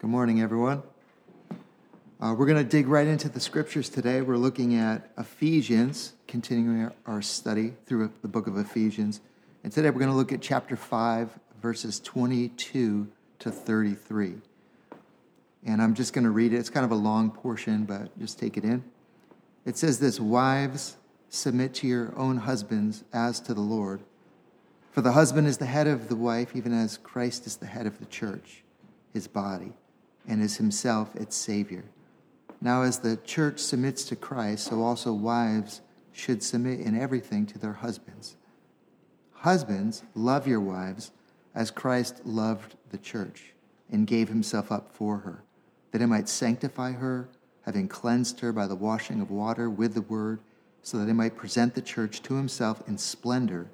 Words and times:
Good 0.00 0.10
morning, 0.10 0.40
everyone. 0.40 0.84
Uh, 2.20 2.32
we're 2.38 2.46
going 2.46 2.56
to 2.56 2.62
dig 2.62 2.86
right 2.86 3.08
into 3.08 3.28
the 3.28 3.40
scriptures 3.40 3.88
today. 3.88 4.20
We're 4.20 4.36
looking 4.36 4.76
at 4.76 5.10
Ephesians, 5.18 6.12
continuing 6.28 6.92
our, 7.04 7.20
study 7.20 7.74
through 7.84 8.12
the 8.22 8.28
book 8.28 8.46
of 8.46 8.56
Ephesians. 8.56 9.20
And 9.64 9.72
today 9.72 9.90
we're 9.90 9.98
going 9.98 10.12
to 10.12 10.16
look 10.16 10.30
at 10.30 10.40
chapter 10.40 10.76
5, 10.76 11.36
verses 11.60 11.98
22 11.98 13.08
to 13.40 13.50
33. 13.50 14.34
And 15.66 15.82
I'm 15.82 15.94
just 15.94 16.12
going 16.12 16.22
to 16.22 16.30
read 16.30 16.52
it. 16.52 16.58
It's 16.58 16.70
kind 16.70 16.84
of 16.84 16.92
a 16.92 16.94
long 16.94 17.32
portion, 17.32 17.82
but 17.82 18.16
just 18.20 18.38
take 18.38 18.56
it 18.56 18.62
in. 18.62 18.84
It 19.66 19.76
says 19.76 19.98
this 19.98 20.20
Wives, 20.20 20.96
submit 21.28 21.74
to 21.74 21.88
your 21.88 22.16
own 22.16 22.36
husbands 22.36 23.02
as 23.12 23.40
to 23.40 23.52
the 23.52 23.62
Lord. 23.62 24.02
For 24.92 25.00
the 25.00 25.12
husband 25.12 25.48
is 25.48 25.58
the 25.58 25.66
head 25.66 25.88
of 25.88 26.08
the 26.08 26.14
wife, 26.14 26.54
even 26.54 26.72
as 26.72 26.98
Christ 26.98 27.48
is 27.48 27.56
the 27.56 27.66
head 27.66 27.88
of 27.88 27.98
the 27.98 28.06
church, 28.06 28.62
his 29.12 29.26
body 29.26 29.72
and 30.28 30.42
is 30.42 30.58
himself 30.58 31.16
its 31.16 31.34
Savior. 31.34 31.84
Now, 32.60 32.82
as 32.82 32.98
the 32.98 33.16
church 33.16 33.58
submits 33.58 34.04
to 34.04 34.16
Christ, 34.16 34.66
so 34.66 34.82
also 34.82 35.12
wives 35.12 35.80
should 36.12 36.42
submit 36.42 36.80
in 36.80 37.00
everything 37.00 37.46
to 37.46 37.58
their 37.58 37.72
husbands. 37.72 38.36
Husbands, 39.32 40.02
love 40.14 40.46
your 40.46 40.60
wives 40.60 41.12
as 41.54 41.70
Christ 41.70 42.26
loved 42.26 42.74
the 42.90 42.98
church 42.98 43.54
and 43.90 44.06
gave 44.06 44.28
himself 44.28 44.70
up 44.70 44.92
for 44.92 45.18
her, 45.18 45.42
that 45.92 46.00
he 46.00 46.06
might 46.06 46.28
sanctify 46.28 46.92
her, 46.92 47.28
having 47.64 47.88
cleansed 47.88 48.40
her 48.40 48.52
by 48.52 48.66
the 48.66 48.74
washing 48.74 49.20
of 49.20 49.30
water 49.30 49.70
with 49.70 49.94
the 49.94 50.02
word, 50.02 50.40
so 50.82 50.98
that 50.98 51.06
he 51.06 51.12
might 51.12 51.36
present 51.36 51.74
the 51.74 51.82
church 51.82 52.22
to 52.22 52.34
himself 52.34 52.82
in 52.88 52.98
splendor, 52.98 53.68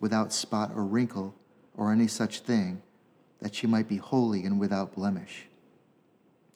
without 0.00 0.32
spot 0.32 0.72
or 0.74 0.84
wrinkle 0.84 1.34
or 1.76 1.92
any 1.92 2.06
such 2.06 2.40
thing, 2.40 2.82
that 3.40 3.54
she 3.54 3.66
might 3.66 3.88
be 3.88 3.96
holy 3.96 4.44
and 4.44 4.58
without 4.58 4.94
blemish. 4.94 5.46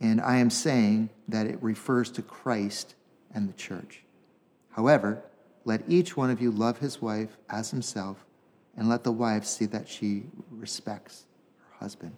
and 0.00 0.20
I 0.20 0.36
am 0.36 0.50
saying 0.50 1.10
that 1.28 1.46
it 1.46 1.62
refers 1.62 2.10
to 2.12 2.22
Christ 2.22 2.94
and 3.34 3.48
the 3.48 3.54
church. 3.54 4.02
However, 4.70 5.22
let 5.64 5.82
each 5.88 6.16
one 6.16 6.30
of 6.30 6.40
you 6.40 6.50
love 6.50 6.78
his 6.78 7.02
wife 7.02 7.36
as 7.48 7.70
himself, 7.70 8.24
and 8.76 8.88
let 8.88 9.04
the 9.04 9.12
wife 9.12 9.44
see 9.44 9.66
that 9.66 9.88
she 9.88 10.24
respects 10.50 11.24
her 11.58 11.78
husband. 11.78 12.16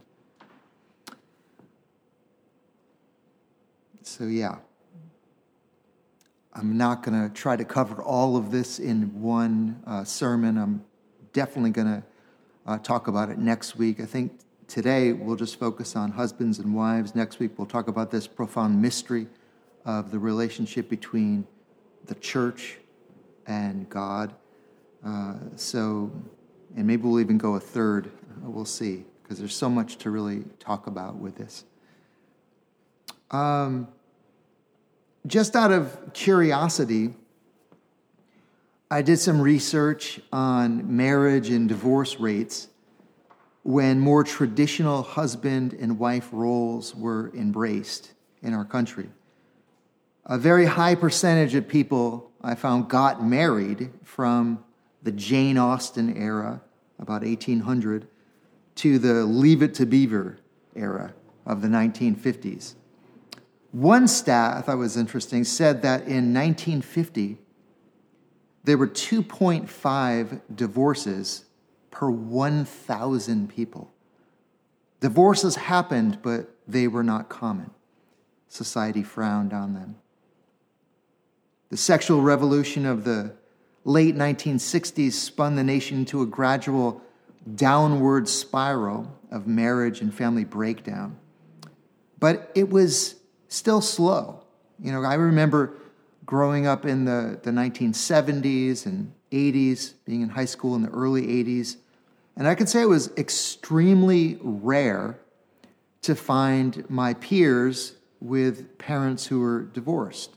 So, 4.02 4.24
yeah, 4.24 4.56
I'm 6.52 6.76
not 6.76 7.02
going 7.02 7.28
to 7.28 7.32
try 7.32 7.56
to 7.56 7.64
cover 7.64 8.02
all 8.02 8.36
of 8.36 8.50
this 8.50 8.78
in 8.78 9.20
one 9.20 9.82
uh, 9.86 10.02
sermon. 10.04 10.58
I'm 10.58 10.84
definitely 11.32 11.70
going 11.70 11.86
to 11.86 12.02
uh, 12.66 12.78
talk 12.78 13.06
about 13.06 13.30
it 13.30 13.38
next 13.38 13.76
week. 13.76 14.00
I 14.00 14.06
think 14.06 14.40
Today, 14.68 15.14
we'll 15.14 15.34
just 15.34 15.58
focus 15.58 15.96
on 15.96 16.10
husbands 16.10 16.58
and 16.58 16.74
wives. 16.74 17.14
Next 17.14 17.38
week, 17.38 17.52
we'll 17.56 17.66
talk 17.66 17.88
about 17.88 18.10
this 18.10 18.26
profound 18.26 18.82
mystery 18.82 19.26
of 19.86 20.10
the 20.10 20.18
relationship 20.18 20.90
between 20.90 21.46
the 22.04 22.14
church 22.16 22.76
and 23.46 23.88
God. 23.88 24.34
Uh, 25.02 25.36
so, 25.56 26.12
and 26.76 26.86
maybe 26.86 27.00
we'll 27.04 27.18
even 27.18 27.38
go 27.38 27.54
a 27.54 27.60
third. 27.60 28.10
Uh, 28.44 28.50
we'll 28.50 28.66
see, 28.66 29.06
because 29.22 29.38
there's 29.38 29.56
so 29.56 29.70
much 29.70 29.96
to 29.96 30.10
really 30.10 30.44
talk 30.58 30.86
about 30.86 31.16
with 31.16 31.36
this. 31.36 31.64
Um, 33.30 33.88
just 35.26 35.56
out 35.56 35.72
of 35.72 36.12
curiosity, 36.12 37.14
I 38.90 39.00
did 39.00 39.16
some 39.16 39.40
research 39.40 40.20
on 40.30 40.94
marriage 40.94 41.48
and 41.48 41.70
divorce 41.70 42.20
rates 42.20 42.68
when 43.68 44.00
more 44.00 44.24
traditional 44.24 45.02
husband 45.02 45.74
and 45.74 45.98
wife 45.98 46.30
roles 46.32 46.94
were 46.94 47.30
embraced 47.34 48.14
in 48.40 48.54
our 48.54 48.64
country. 48.64 49.10
A 50.24 50.38
very 50.38 50.64
high 50.64 50.94
percentage 50.94 51.54
of 51.54 51.68
people 51.68 52.32
I 52.42 52.54
found 52.54 52.88
got 52.88 53.22
married 53.22 53.90
from 54.02 54.64
the 55.02 55.12
Jane 55.12 55.58
Austen 55.58 56.16
era, 56.16 56.62
about 56.98 57.20
1800, 57.20 58.08
to 58.76 58.98
the 58.98 59.26
Leave 59.26 59.62
It 59.62 59.74
to 59.74 59.84
Beaver 59.84 60.38
era 60.74 61.12
of 61.44 61.60
the 61.60 61.68
1950s. 61.68 62.74
One 63.72 64.08
stat 64.08 64.56
I 64.56 64.62
thought 64.62 64.78
was 64.78 64.96
interesting 64.96 65.44
said 65.44 65.82
that 65.82 66.04
in 66.04 66.32
1950, 66.32 67.36
there 68.64 68.78
were 68.78 68.88
2.5 68.88 70.40
divorces 70.56 71.44
per 71.98 72.08
1,000 72.08 73.48
people. 73.48 73.90
Divorces 75.00 75.56
happened, 75.56 76.20
but 76.22 76.48
they 76.68 76.86
were 76.86 77.02
not 77.02 77.28
common. 77.28 77.70
Society 78.46 79.02
frowned 79.02 79.52
on 79.52 79.74
them. 79.74 79.96
The 81.70 81.76
sexual 81.76 82.22
revolution 82.22 82.86
of 82.86 83.02
the 83.02 83.34
late 83.84 84.14
1960s 84.14 85.10
spun 85.10 85.56
the 85.56 85.64
nation 85.64 85.98
into 85.98 86.22
a 86.22 86.26
gradual 86.26 87.02
downward 87.56 88.28
spiral 88.28 89.12
of 89.32 89.48
marriage 89.48 90.00
and 90.00 90.14
family 90.14 90.44
breakdown. 90.44 91.16
But 92.20 92.52
it 92.54 92.70
was 92.70 93.16
still 93.48 93.80
slow. 93.80 94.44
You 94.80 94.92
know, 94.92 95.02
I 95.02 95.14
remember 95.14 95.72
growing 96.24 96.64
up 96.64 96.86
in 96.86 97.06
the, 97.06 97.40
the 97.42 97.50
1970s 97.50 98.86
and 98.86 99.12
80s, 99.32 99.94
being 100.04 100.20
in 100.20 100.28
high 100.28 100.44
school 100.44 100.76
in 100.76 100.82
the 100.82 100.90
early 100.90 101.26
80s, 101.26 101.78
and 102.38 102.46
I 102.46 102.54
could 102.54 102.68
say 102.68 102.80
it 102.80 102.88
was 102.88 103.10
extremely 103.16 104.38
rare 104.40 105.18
to 106.02 106.14
find 106.14 106.88
my 106.88 107.14
peers 107.14 107.94
with 108.20 108.78
parents 108.78 109.26
who 109.26 109.40
were 109.40 109.62
divorced. 109.64 110.36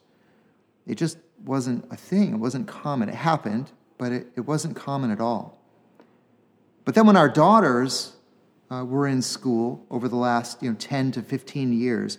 It 0.88 0.96
just 0.96 1.20
wasn't 1.46 1.86
a 1.92 1.96
thing, 1.96 2.34
it 2.34 2.38
wasn't 2.38 2.68
common. 2.68 3.08
It 3.08 3.16
happened, 3.16 3.72
but 4.00 4.12
it, 4.12 4.28
it 4.36 4.42
wasn't 4.42 4.76
common 4.76 5.12
at 5.12 5.22
all. 5.22 5.60
But 6.86 6.96
then 6.96 7.06
when 7.06 7.16
our 7.18 7.30
daughters 7.30 8.14
uh, 8.72 8.84
were 8.84 9.08
in 9.08 9.22
school 9.22 9.86
over 9.92 10.08
the 10.08 10.16
last 10.16 10.64
you 10.64 10.72
know, 10.72 10.76
10 10.80 11.12
to 11.12 11.22
15 11.22 11.72
years, 11.72 12.18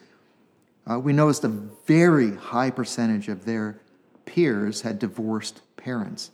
uh, 0.89 0.99
we 1.01 1.13
noticed 1.13 1.43
a 1.43 1.49
very 1.49 2.37
high 2.37 2.71
percentage 2.71 3.29
of 3.29 3.45
their 3.47 3.81
peers 4.27 4.83
had 4.83 5.01
divorced 5.01 5.61
parents. 5.77 6.31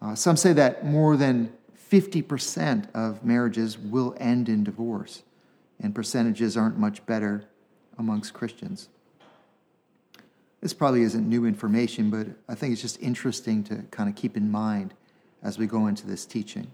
Uh, 0.00 0.14
some 0.14 0.36
say 0.36 0.52
that 0.52 0.86
more 0.86 1.16
than 1.16 1.52
50% 1.90 2.92
of 2.94 3.24
marriages 3.24 3.78
will 3.78 4.14
end 4.18 4.48
in 4.48 4.64
divorce, 4.64 5.22
and 5.80 5.94
percentages 5.94 6.56
aren't 6.56 6.78
much 6.78 7.04
better 7.06 7.44
amongst 7.96 8.34
Christians. 8.34 8.88
This 10.60 10.74
probably 10.74 11.02
isn't 11.02 11.28
new 11.28 11.46
information, 11.46 12.10
but 12.10 12.26
I 12.48 12.54
think 12.54 12.72
it's 12.72 12.82
just 12.82 13.00
interesting 13.00 13.62
to 13.64 13.84
kind 13.90 14.08
of 14.08 14.16
keep 14.16 14.36
in 14.36 14.50
mind 14.50 14.92
as 15.42 15.56
we 15.56 15.66
go 15.66 15.86
into 15.86 16.06
this 16.06 16.26
teaching. 16.26 16.72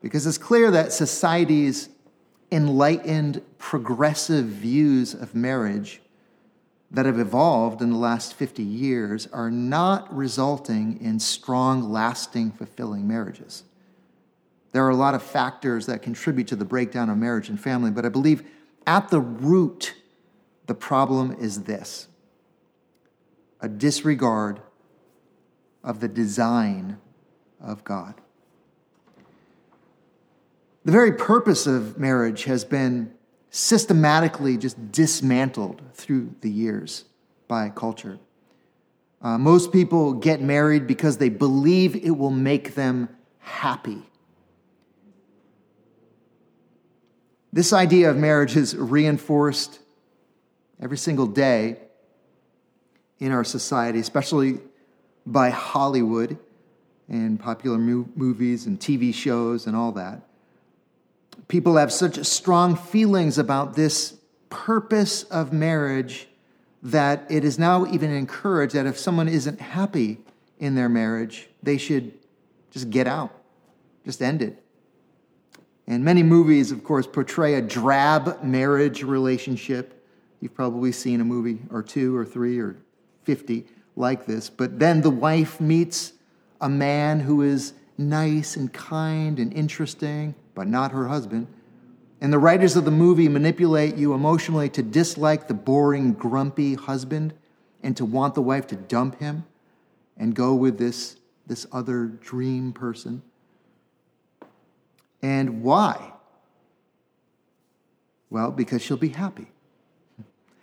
Because 0.00 0.26
it's 0.26 0.38
clear 0.38 0.70
that 0.70 0.92
society's 0.92 1.88
enlightened, 2.50 3.42
progressive 3.58 4.46
views 4.46 5.14
of 5.14 5.34
marriage 5.34 6.00
that 6.90 7.06
have 7.06 7.18
evolved 7.18 7.80
in 7.80 7.90
the 7.90 7.96
last 7.96 8.34
50 8.34 8.62
years 8.62 9.26
are 9.32 9.50
not 9.50 10.14
resulting 10.14 11.00
in 11.00 11.18
strong, 11.18 11.90
lasting, 11.90 12.52
fulfilling 12.52 13.08
marriages. 13.08 13.64
There 14.72 14.84
are 14.84 14.90
a 14.90 14.96
lot 14.96 15.14
of 15.14 15.22
factors 15.22 15.86
that 15.86 16.02
contribute 16.02 16.48
to 16.48 16.56
the 16.56 16.64
breakdown 16.64 17.10
of 17.10 17.18
marriage 17.18 17.48
and 17.48 17.60
family, 17.60 17.90
but 17.90 18.04
I 18.06 18.08
believe 18.08 18.42
at 18.86 19.10
the 19.10 19.20
root, 19.20 19.94
the 20.66 20.74
problem 20.74 21.36
is 21.38 21.64
this 21.64 22.08
a 23.60 23.68
disregard 23.68 24.60
of 25.84 26.00
the 26.00 26.08
design 26.08 26.98
of 27.60 27.84
God. 27.84 28.14
The 30.84 30.92
very 30.92 31.12
purpose 31.12 31.66
of 31.66 31.96
marriage 31.98 32.44
has 32.44 32.64
been 32.64 33.12
systematically 33.50 34.56
just 34.56 34.90
dismantled 34.90 35.82
through 35.94 36.34
the 36.40 36.50
years 36.50 37.04
by 37.46 37.68
culture. 37.68 38.18
Uh, 39.20 39.38
most 39.38 39.70
people 39.70 40.14
get 40.14 40.40
married 40.40 40.88
because 40.88 41.18
they 41.18 41.28
believe 41.28 41.94
it 41.94 42.10
will 42.10 42.30
make 42.30 42.74
them 42.74 43.08
happy. 43.38 44.02
This 47.52 47.72
idea 47.72 48.10
of 48.10 48.16
marriage 48.16 48.56
is 48.56 48.74
reinforced 48.74 49.78
every 50.80 50.96
single 50.96 51.26
day 51.26 51.76
in 53.18 53.30
our 53.30 53.44
society, 53.44 53.98
especially 53.98 54.58
by 55.26 55.50
Hollywood 55.50 56.38
and 57.08 57.38
popular 57.38 57.78
movies 57.78 58.66
and 58.66 58.80
TV 58.80 59.12
shows 59.12 59.66
and 59.66 59.76
all 59.76 59.92
that. 59.92 60.22
People 61.48 61.76
have 61.76 61.92
such 61.92 62.24
strong 62.24 62.74
feelings 62.74 63.36
about 63.36 63.74
this 63.74 64.14
purpose 64.48 65.24
of 65.24 65.52
marriage 65.52 66.28
that 66.82 67.26
it 67.30 67.44
is 67.44 67.58
now 67.58 67.86
even 67.86 68.10
encouraged 68.10 68.74
that 68.74 68.86
if 68.86 68.98
someone 68.98 69.28
isn't 69.28 69.60
happy 69.60 70.18
in 70.58 70.74
their 70.74 70.88
marriage, 70.88 71.48
they 71.62 71.76
should 71.76 72.12
just 72.70 72.88
get 72.88 73.06
out, 73.06 73.32
just 74.04 74.22
end 74.22 74.40
it. 74.40 74.61
And 75.86 76.04
many 76.04 76.22
movies, 76.22 76.70
of 76.70 76.84
course, 76.84 77.06
portray 77.06 77.54
a 77.54 77.62
drab 77.62 78.42
marriage 78.42 79.02
relationship. 79.02 80.06
You've 80.40 80.54
probably 80.54 80.92
seen 80.92 81.20
a 81.20 81.24
movie 81.24 81.60
or 81.70 81.82
two 81.82 82.16
or 82.16 82.24
three 82.24 82.58
or 82.58 82.76
50 83.24 83.66
like 83.96 84.26
this. 84.26 84.48
But 84.48 84.78
then 84.78 85.00
the 85.00 85.10
wife 85.10 85.60
meets 85.60 86.12
a 86.60 86.68
man 86.68 87.20
who 87.20 87.42
is 87.42 87.74
nice 87.98 88.56
and 88.56 88.72
kind 88.72 89.38
and 89.38 89.52
interesting, 89.52 90.34
but 90.54 90.66
not 90.66 90.92
her 90.92 91.08
husband. 91.08 91.46
And 92.20 92.32
the 92.32 92.38
writers 92.38 92.76
of 92.76 92.84
the 92.84 92.90
movie 92.92 93.28
manipulate 93.28 93.96
you 93.96 94.14
emotionally 94.14 94.68
to 94.70 94.82
dislike 94.82 95.48
the 95.48 95.54
boring, 95.54 96.12
grumpy 96.12 96.74
husband 96.74 97.34
and 97.82 97.96
to 97.96 98.04
want 98.04 98.34
the 98.34 98.42
wife 98.42 98.68
to 98.68 98.76
dump 98.76 99.18
him 99.18 99.44
and 100.16 100.34
go 100.34 100.54
with 100.54 100.78
this, 100.78 101.16
this 101.46 101.66
other 101.72 102.06
dream 102.06 102.72
person. 102.72 103.22
And 105.22 105.62
why? 105.62 106.12
Well, 108.30 108.50
because 108.50 108.82
she'll 108.82 108.96
be 108.96 109.10
happy. 109.10 109.46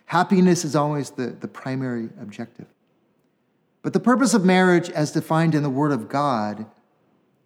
Happiness 0.06 0.64
is 0.64 0.76
always 0.76 1.10
the, 1.10 1.28
the 1.28 1.48
primary 1.48 2.10
objective. 2.20 2.66
But 3.82 3.92
the 3.92 4.00
purpose 4.00 4.34
of 4.34 4.44
marriage, 4.44 4.90
as 4.90 5.12
defined 5.12 5.54
in 5.54 5.62
the 5.62 5.70
Word 5.70 5.92
of 5.92 6.08
God, 6.08 6.66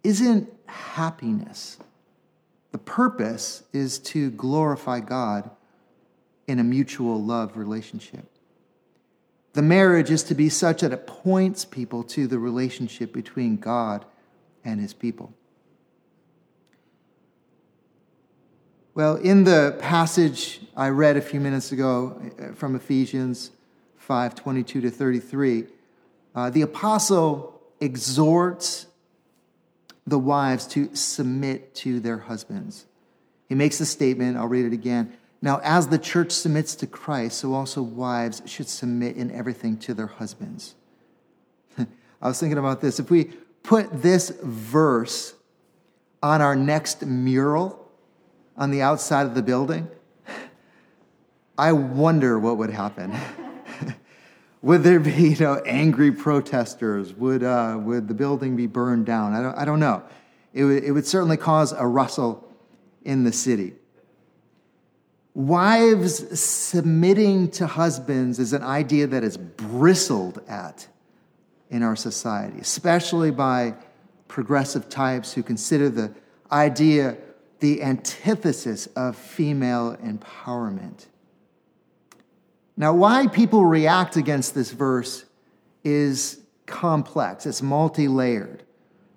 isn't 0.03 0.49
happiness. 0.65 1.77
The 2.71 2.77
purpose 2.79 3.63
is 3.71 3.99
to 3.99 4.31
glorify 4.31 4.99
God 4.99 5.49
in 6.47 6.59
a 6.59 6.63
mutual 6.63 7.23
love 7.23 7.55
relationship. 7.55 8.25
The 9.53 9.61
marriage 9.61 10.11
is 10.11 10.23
to 10.23 10.35
be 10.35 10.49
such 10.49 10.81
that 10.81 10.91
it 10.91 11.07
points 11.07 11.63
people 11.63 12.03
to 12.03 12.27
the 12.27 12.37
relationship 12.37 13.13
between 13.13 13.55
God 13.55 14.05
and 14.65 14.81
his 14.81 14.93
people. 14.93 15.33
Well, 18.95 19.17
in 19.17 19.43
the 19.43 19.75
passage 19.77 20.61
I 20.73 20.87
read 20.87 21.17
a 21.17 21.21
few 21.21 21.41
minutes 21.41 21.73
ago 21.73 22.17
uh, 22.39 22.53
from 22.53 22.77
Ephesians 22.77 23.51
5 23.97 24.35
22 24.35 24.79
to 24.79 24.89
33, 24.89 25.65
uh, 26.33 26.49
the 26.49 26.61
apostle 26.61 27.61
exhorts 27.81 28.85
the 30.07 30.17
wives 30.17 30.65
to 30.67 30.95
submit 30.95 31.75
to 31.75 31.99
their 31.99 32.19
husbands. 32.19 32.85
He 33.49 33.55
makes 33.55 33.79
the 33.79 33.85
statement, 33.85 34.37
I'll 34.37 34.47
read 34.47 34.63
it 34.63 34.71
again. 34.71 35.11
Now, 35.41 35.59
as 35.61 35.89
the 35.89 35.99
church 35.99 36.31
submits 36.31 36.73
to 36.75 36.87
Christ, 36.87 37.39
so 37.39 37.53
also 37.53 37.81
wives 37.81 38.43
should 38.45 38.69
submit 38.69 39.17
in 39.17 39.29
everything 39.29 39.75
to 39.79 39.93
their 39.93 40.07
husbands. 40.07 40.73
I 41.77 41.85
was 42.21 42.39
thinking 42.39 42.57
about 42.57 42.79
this. 42.79 42.97
If 42.97 43.11
we 43.11 43.25
put 43.61 44.01
this 44.01 44.29
verse 44.41 45.33
on 46.23 46.41
our 46.41 46.55
next 46.55 47.05
mural, 47.05 47.84
on 48.57 48.71
the 48.71 48.81
outside 48.81 49.25
of 49.25 49.35
the 49.35 49.41
building, 49.41 49.87
I 51.57 51.71
wonder 51.71 52.37
what 52.37 52.57
would 52.57 52.69
happen. 52.69 53.13
would 54.61 54.83
there 54.83 54.99
be, 54.99 55.29
you 55.29 55.37
know, 55.37 55.61
angry 55.65 56.11
protesters? 56.11 57.13
Would, 57.13 57.43
uh, 57.43 57.77
would 57.81 58.07
the 58.07 58.13
building 58.13 58.55
be 58.55 58.67
burned 58.67 59.05
down? 59.05 59.33
I 59.33 59.41
don't, 59.41 59.57
I 59.57 59.65
don't 59.65 59.79
know. 59.79 60.03
It 60.53 60.63
would, 60.65 60.83
it 60.83 60.91
would 60.91 61.05
certainly 61.05 61.37
cause 61.37 61.71
a 61.71 61.85
rustle 61.85 62.45
in 63.03 63.23
the 63.23 63.31
city. 63.31 63.73
Wives 65.33 66.39
submitting 66.39 67.51
to 67.51 67.67
husbands 67.67 68.39
is 68.39 68.53
an 68.53 68.63
idea 68.63 69.07
that 69.07 69.23
is 69.23 69.37
bristled 69.37 70.41
at 70.47 70.87
in 71.69 71.83
our 71.83 71.95
society, 71.95 72.59
especially 72.59 73.31
by 73.31 73.73
progressive 74.27 74.87
types 74.87 75.33
who 75.33 75.43
consider 75.43 75.89
the 75.89 76.13
idea 76.51 77.17
the 77.59 77.81
antithesis 77.81 78.87
of 78.95 79.15
female 79.15 79.95
empowerment. 79.97 81.05
Now, 82.77 82.93
why 82.93 83.27
people 83.27 83.65
react 83.65 84.17
against 84.17 84.53
this 84.53 84.71
verse 84.71 85.25
is 85.83 86.41
complex, 86.65 87.45
it's 87.45 87.61
multi 87.61 88.07
layered. 88.07 88.63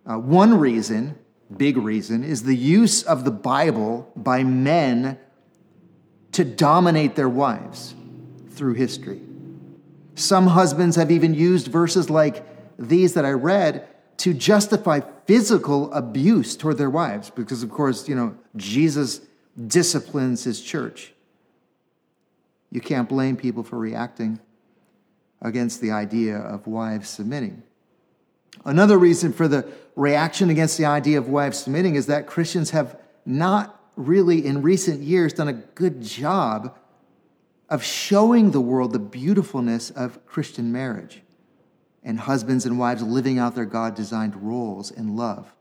Uh, 0.06 0.18
one 0.18 0.58
reason, 0.58 1.18
big 1.56 1.76
reason, 1.76 2.24
is 2.24 2.44
the 2.44 2.56
use 2.56 3.02
of 3.02 3.24
the 3.24 3.30
Bible 3.30 4.10
by 4.14 4.44
men 4.44 5.18
to 6.32 6.44
dominate 6.44 7.16
their 7.16 7.28
wives 7.28 7.94
through 8.50 8.74
history. 8.74 9.20
Some 10.14 10.48
husbands 10.48 10.96
have 10.96 11.10
even 11.10 11.34
used 11.34 11.68
verses 11.68 12.10
like 12.10 12.44
these 12.78 13.14
that 13.14 13.24
I 13.24 13.30
read 13.30 13.88
to 14.18 14.34
justify 14.34 15.00
physical 15.26 15.92
abuse 15.92 16.56
toward 16.56 16.76
their 16.76 16.90
wives 16.90 17.30
because, 17.30 17.62
of 17.62 17.70
course, 17.70 18.08
you 18.08 18.14
know, 18.14 18.36
Jesus 18.56 19.20
disciplines 19.66 20.44
his 20.44 20.60
church. 20.60 21.12
You 22.70 22.80
can't 22.80 23.08
blame 23.08 23.36
people 23.36 23.62
for 23.62 23.78
reacting 23.78 24.40
against 25.40 25.80
the 25.80 25.92
idea 25.92 26.36
of 26.36 26.66
wives 26.66 27.08
submitting. 27.08 27.62
Another 28.64 28.98
reason 28.98 29.32
for 29.32 29.46
the 29.46 29.66
reaction 29.94 30.50
against 30.50 30.78
the 30.78 30.84
idea 30.84 31.18
of 31.18 31.28
wives 31.28 31.58
submitting 31.58 31.94
is 31.94 32.06
that 32.06 32.26
Christians 32.26 32.70
have 32.70 32.98
not 33.24 33.80
really, 33.96 34.44
in 34.44 34.62
recent 34.62 35.00
years, 35.00 35.32
done 35.32 35.48
a 35.48 35.52
good 35.52 36.02
job 36.02 36.76
of 37.68 37.84
showing 37.84 38.50
the 38.50 38.60
world 38.60 38.92
the 38.92 38.98
beautifulness 38.98 39.90
of 39.90 40.24
Christian 40.26 40.72
marriage 40.72 41.22
and 42.02 42.18
husbands 42.20 42.66
and 42.66 42.78
wives 42.78 43.02
living 43.02 43.38
out 43.38 43.54
their 43.54 43.64
God 43.64 43.94
designed 43.94 44.36
roles 44.36 44.90
in 44.90 45.16
love. 45.16 45.52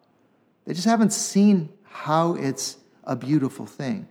They 0.66 0.74
just 0.74 0.86
haven't 0.86 1.14
seen 1.14 1.70
how 1.84 2.36
it's 2.36 2.78
a 3.04 3.16
beautiful 3.16 3.66
thing. 3.66 4.08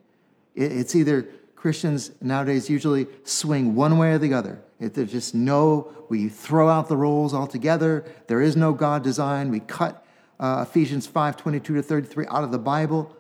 It's 0.55 0.95
either 0.95 1.29
Christians 1.55 2.11
nowadays 2.21 2.71
usually 2.71 3.07
swing 3.25 3.75
one 3.75 3.99
way 3.99 4.13
or 4.13 4.19
the 4.19 4.33
other. 4.33 4.61
If 4.81 4.95
there's 4.95 5.13
just 5.13 5.35
no, 5.35 5.93
we 6.09 6.29
throw 6.29 6.69
out 6.69 6.89
the 6.89 6.97
roles 6.97 7.35
altogether. 7.35 8.05
There 8.27 8.41
is 8.41 8.57
no 8.57 8.73
God 8.73 9.03
design. 9.03 9.51
We 9.51 9.61
cut 9.61 10.07
uh, 10.39 10.65
Ephesians 10.69 11.07
5 11.07 11.37
22 11.37 11.75
to 11.75 11.83
33 11.83 12.27
out 12.29 12.45
of 12.45 12.53
the 12.53 12.59
Bible. 12.59 13.15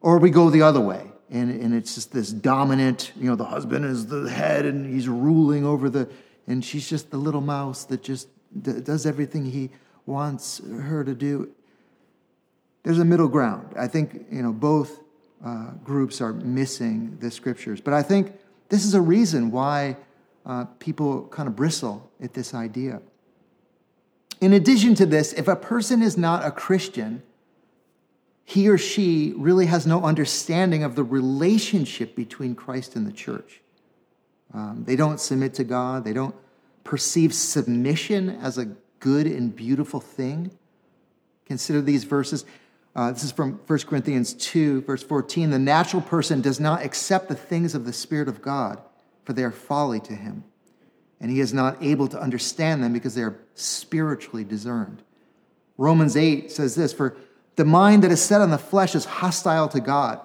Or 0.00 0.18
we 0.18 0.30
go 0.30 0.50
the 0.50 0.62
other 0.62 0.80
way. 0.80 1.10
And, 1.30 1.50
and 1.50 1.74
it's 1.74 1.94
just 1.94 2.12
this 2.12 2.30
dominant, 2.30 3.12
you 3.16 3.28
know, 3.28 3.36
the 3.36 3.46
husband 3.46 3.86
is 3.86 4.06
the 4.06 4.28
head 4.30 4.66
and 4.66 4.86
he's 4.86 5.08
ruling 5.08 5.64
over 5.64 5.88
the, 5.88 6.08
and 6.46 6.64
she's 6.64 6.88
just 6.88 7.10
the 7.10 7.16
little 7.16 7.40
mouse 7.40 7.84
that 7.84 8.02
just 8.02 8.28
does 8.62 9.06
everything 9.06 9.46
he 9.46 9.70
wants 10.06 10.60
her 10.64 11.04
to 11.04 11.14
do. 11.14 11.50
There's 12.82 12.98
a 12.98 13.04
middle 13.04 13.28
ground. 13.28 13.74
I 13.78 13.88
think 13.88 14.26
you 14.30 14.42
know 14.42 14.52
both 14.52 15.00
uh, 15.44 15.70
groups 15.82 16.20
are 16.20 16.32
missing 16.32 17.16
the 17.20 17.30
scriptures, 17.30 17.80
but 17.80 17.94
I 17.94 18.02
think 18.02 18.32
this 18.68 18.84
is 18.84 18.94
a 18.94 19.00
reason 19.00 19.50
why 19.50 19.96
uh, 20.46 20.64
people 20.78 21.26
kind 21.28 21.48
of 21.48 21.56
bristle 21.56 22.10
at 22.20 22.34
this 22.34 22.54
idea. 22.54 23.00
In 24.40 24.52
addition 24.52 24.94
to 24.96 25.06
this, 25.06 25.32
if 25.32 25.48
a 25.48 25.56
person 25.56 26.02
is 26.02 26.18
not 26.18 26.44
a 26.44 26.50
Christian, 26.50 27.22
he 28.44 28.68
or 28.68 28.76
she 28.76 29.32
really 29.36 29.66
has 29.66 29.86
no 29.86 30.02
understanding 30.04 30.82
of 30.82 30.96
the 30.96 31.04
relationship 31.04 32.14
between 32.14 32.54
Christ 32.54 32.94
and 32.94 33.06
the 33.06 33.12
church. 33.12 33.62
Um, 34.54 34.84
they 34.86 34.96
don't 34.96 35.18
submit 35.18 35.54
to 35.54 35.64
God. 35.64 36.04
They 36.04 36.12
don't 36.12 36.34
perceive 36.84 37.34
submission 37.34 38.30
as 38.30 38.56
a 38.56 38.66
good 39.00 39.26
and 39.26 39.54
beautiful 39.54 40.00
thing. 40.00 40.50
Consider 41.46 41.82
these 41.82 42.04
verses. 42.04 42.44
Uh, 42.96 43.10
this 43.10 43.24
is 43.24 43.32
from 43.32 43.60
1 43.66 43.78
Corinthians 43.80 44.32
2, 44.34 44.82
verse 44.82 45.02
14. 45.02 45.50
The 45.50 45.58
natural 45.58 46.00
person 46.00 46.40
does 46.40 46.60
not 46.60 46.82
accept 46.82 47.28
the 47.28 47.34
things 47.34 47.74
of 47.74 47.84
the 47.84 47.92
Spirit 47.92 48.28
of 48.28 48.40
God, 48.40 48.80
for 49.24 49.32
they 49.32 49.42
are 49.42 49.50
folly 49.50 49.98
to 50.00 50.14
him. 50.14 50.44
And 51.20 51.30
he 51.30 51.40
is 51.40 51.52
not 51.52 51.82
able 51.82 52.06
to 52.08 52.20
understand 52.20 52.82
them 52.82 52.92
because 52.92 53.14
they 53.14 53.22
are 53.22 53.36
spiritually 53.54 54.44
discerned. 54.44 55.02
Romans 55.76 56.16
8 56.16 56.52
says 56.52 56.76
this 56.76 56.92
For 56.92 57.16
the 57.56 57.64
mind 57.64 58.04
that 58.04 58.12
is 58.12 58.22
set 58.22 58.40
on 58.40 58.50
the 58.50 58.58
flesh 58.58 58.94
is 58.94 59.04
hostile 59.04 59.68
to 59.68 59.80
God. 59.80 60.20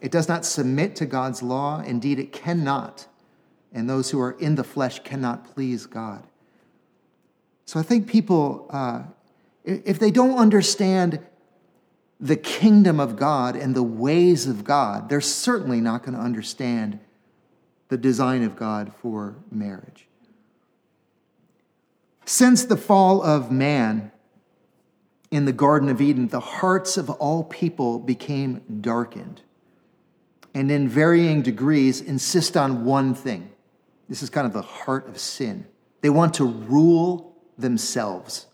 It 0.00 0.12
does 0.12 0.28
not 0.28 0.44
submit 0.44 0.96
to 0.96 1.06
God's 1.06 1.42
law. 1.42 1.80
Indeed, 1.80 2.18
it 2.18 2.32
cannot 2.32 3.06
and 3.74 3.90
those 3.90 4.10
who 4.10 4.20
are 4.20 4.32
in 4.32 4.54
the 4.54 4.64
flesh 4.64 5.00
cannot 5.00 5.54
please 5.54 5.84
God. 5.84 6.26
So 7.66 7.80
I 7.80 7.82
think 7.82 8.06
people, 8.06 8.66
uh, 8.70 9.02
if 9.64 9.98
they 9.98 10.10
don't 10.10 10.38
understand 10.38 11.18
the 12.20 12.36
kingdom 12.36 13.00
of 13.00 13.16
God 13.16 13.56
and 13.56 13.74
the 13.74 13.82
ways 13.82 14.46
of 14.46 14.64
God, 14.64 15.08
they're 15.08 15.20
certainly 15.20 15.80
not 15.80 16.04
going 16.04 16.16
to 16.16 16.20
understand 16.22 17.00
the 17.88 17.96
design 17.96 18.42
of 18.44 18.56
God 18.56 18.92
for 19.02 19.36
marriage. 19.50 20.06
Since 22.24 22.64
the 22.64 22.76
fall 22.76 23.22
of 23.22 23.50
man 23.50 24.12
in 25.30 25.44
the 25.44 25.52
Garden 25.52 25.88
of 25.88 26.00
Eden, 26.00 26.28
the 26.28 26.40
hearts 26.40 26.96
of 26.96 27.10
all 27.10 27.44
people 27.44 27.98
became 27.98 28.62
darkened 28.80 29.42
and 30.54 30.70
in 30.70 30.88
varying 30.88 31.42
degrees 31.42 32.00
insist 32.00 32.56
on 32.56 32.84
one 32.84 33.14
thing. 33.14 33.50
This 34.08 34.22
is 34.22 34.30
kind 34.30 34.46
of 34.46 34.52
the 34.52 34.62
heart 34.62 35.08
of 35.08 35.18
sin. 35.18 35.66
They 36.00 36.10
want 36.10 36.34
to 36.34 36.44
rule 36.44 37.36
themselves. 37.56 38.46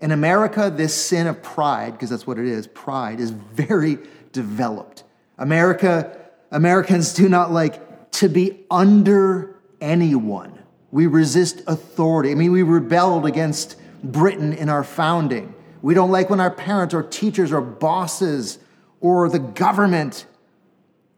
In 0.00 0.10
America, 0.10 0.72
this 0.74 0.94
sin 0.94 1.26
of 1.26 1.42
pride, 1.42 1.92
because 1.92 2.10
that's 2.10 2.26
what 2.26 2.38
it 2.38 2.46
is, 2.46 2.66
pride, 2.66 3.20
is 3.20 3.30
very 3.30 3.98
developed. 4.32 5.04
America, 5.38 6.18
Americans 6.50 7.14
do 7.14 7.28
not 7.28 7.52
like 7.52 8.10
to 8.12 8.28
be 8.28 8.64
under 8.70 9.56
anyone. 9.80 10.58
We 10.90 11.06
resist 11.06 11.62
authority. 11.66 12.30
I 12.30 12.34
mean, 12.34 12.52
we 12.52 12.62
rebelled 12.62 13.26
against 13.26 13.76
Britain 14.02 14.52
in 14.52 14.68
our 14.68 14.84
founding. 14.84 15.54
We 15.82 15.94
don't 15.94 16.10
like 16.10 16.30
when 16.30 16.40
our 16.40 16.50
parents 16.50 16.94
or 16.94 17.02
teachers 17.02 17.52
or 17.52 17.60
bosses 17.60 18.58
or 19.00 19.28
the 19.28 19.38
government 19.38 20.26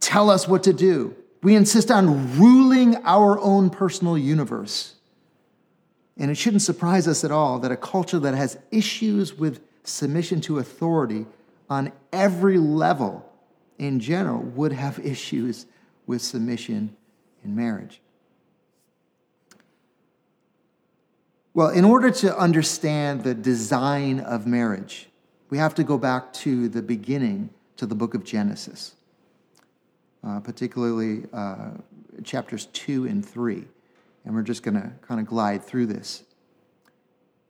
tell 0.00 0.30
us 0.30 0.48
what 0.48 0.62
to 0.64 0.72
do. 0.72 1.14
We 1.46 1.54
insist 1.54 1.92
on 1.92 2.36
ruling 2.40 2.96
our 3.04 3.38
own 3.38 3.70
personal 3.70 4.18
universe. 4.18 4.96
And 6.16 6.28
it 6.28 6.34
shouldn't 6.34 6.62
surprise 6.62 7.06
us 7.06 7.22
at 7.22 7.30
all 7.30 7.60
that 7.60 7.70
a 7.70 7.76
culture 7.76 8.18
that 8.18 8.34
has 8.34 8.58
issues 8.72 9.32
with 9.32 9.60
submission 9.84 10.40
to 10.40 10.58
authority 10.58 11.24
on 11.70 11.92
every 12.12 12.58
level 12.58 13.32
in 13.78 14.00
general 14.00 14.40
would 14.40 14.72
have 14.72 14.98
issues 15.06 15.66
with 16.04 16.20
submission 16.20 16.96
in 17.44 17.54
marriage. 17.54 18.00
Well, 21.54 21.68
in 21.68 21.84
order 21.84 22.10
to 22.10 22.36
understand 22.36 23.22
the 23.22 23.34
design 23.34 24.18
of 24.18 24.48
marriage, 24.48 25.08
we 25.48 25.58
have 25.58 25.76
to 25.76 25.84
go 25.84 25.96
back 25.96 26.32
to 26.42 26.68
the 26.68 26.82
beginning, 26.82 27.50
to 27.76 27.86
the 27.86 27.94
book 27.94 28.14
of 28.14 28.24
Genesis, 28.24 28.95
uh, 30.26 30.40
particularly 30.40 31.24
uh, 31.32 31.70
chapters 32.24 32.66
2 32.66 33.06
and 33.06 33.24
3 33.24 33.64
and 34.26 34.34
we're 34.34 34.42
just 34.42 34.62
going 34.62 34.74
to 34.74 34.92
kind 35.00 35.20
of 35.20 35.26
glide 35.26 35.64
through 35.64 35.86
this. 35.86 36.24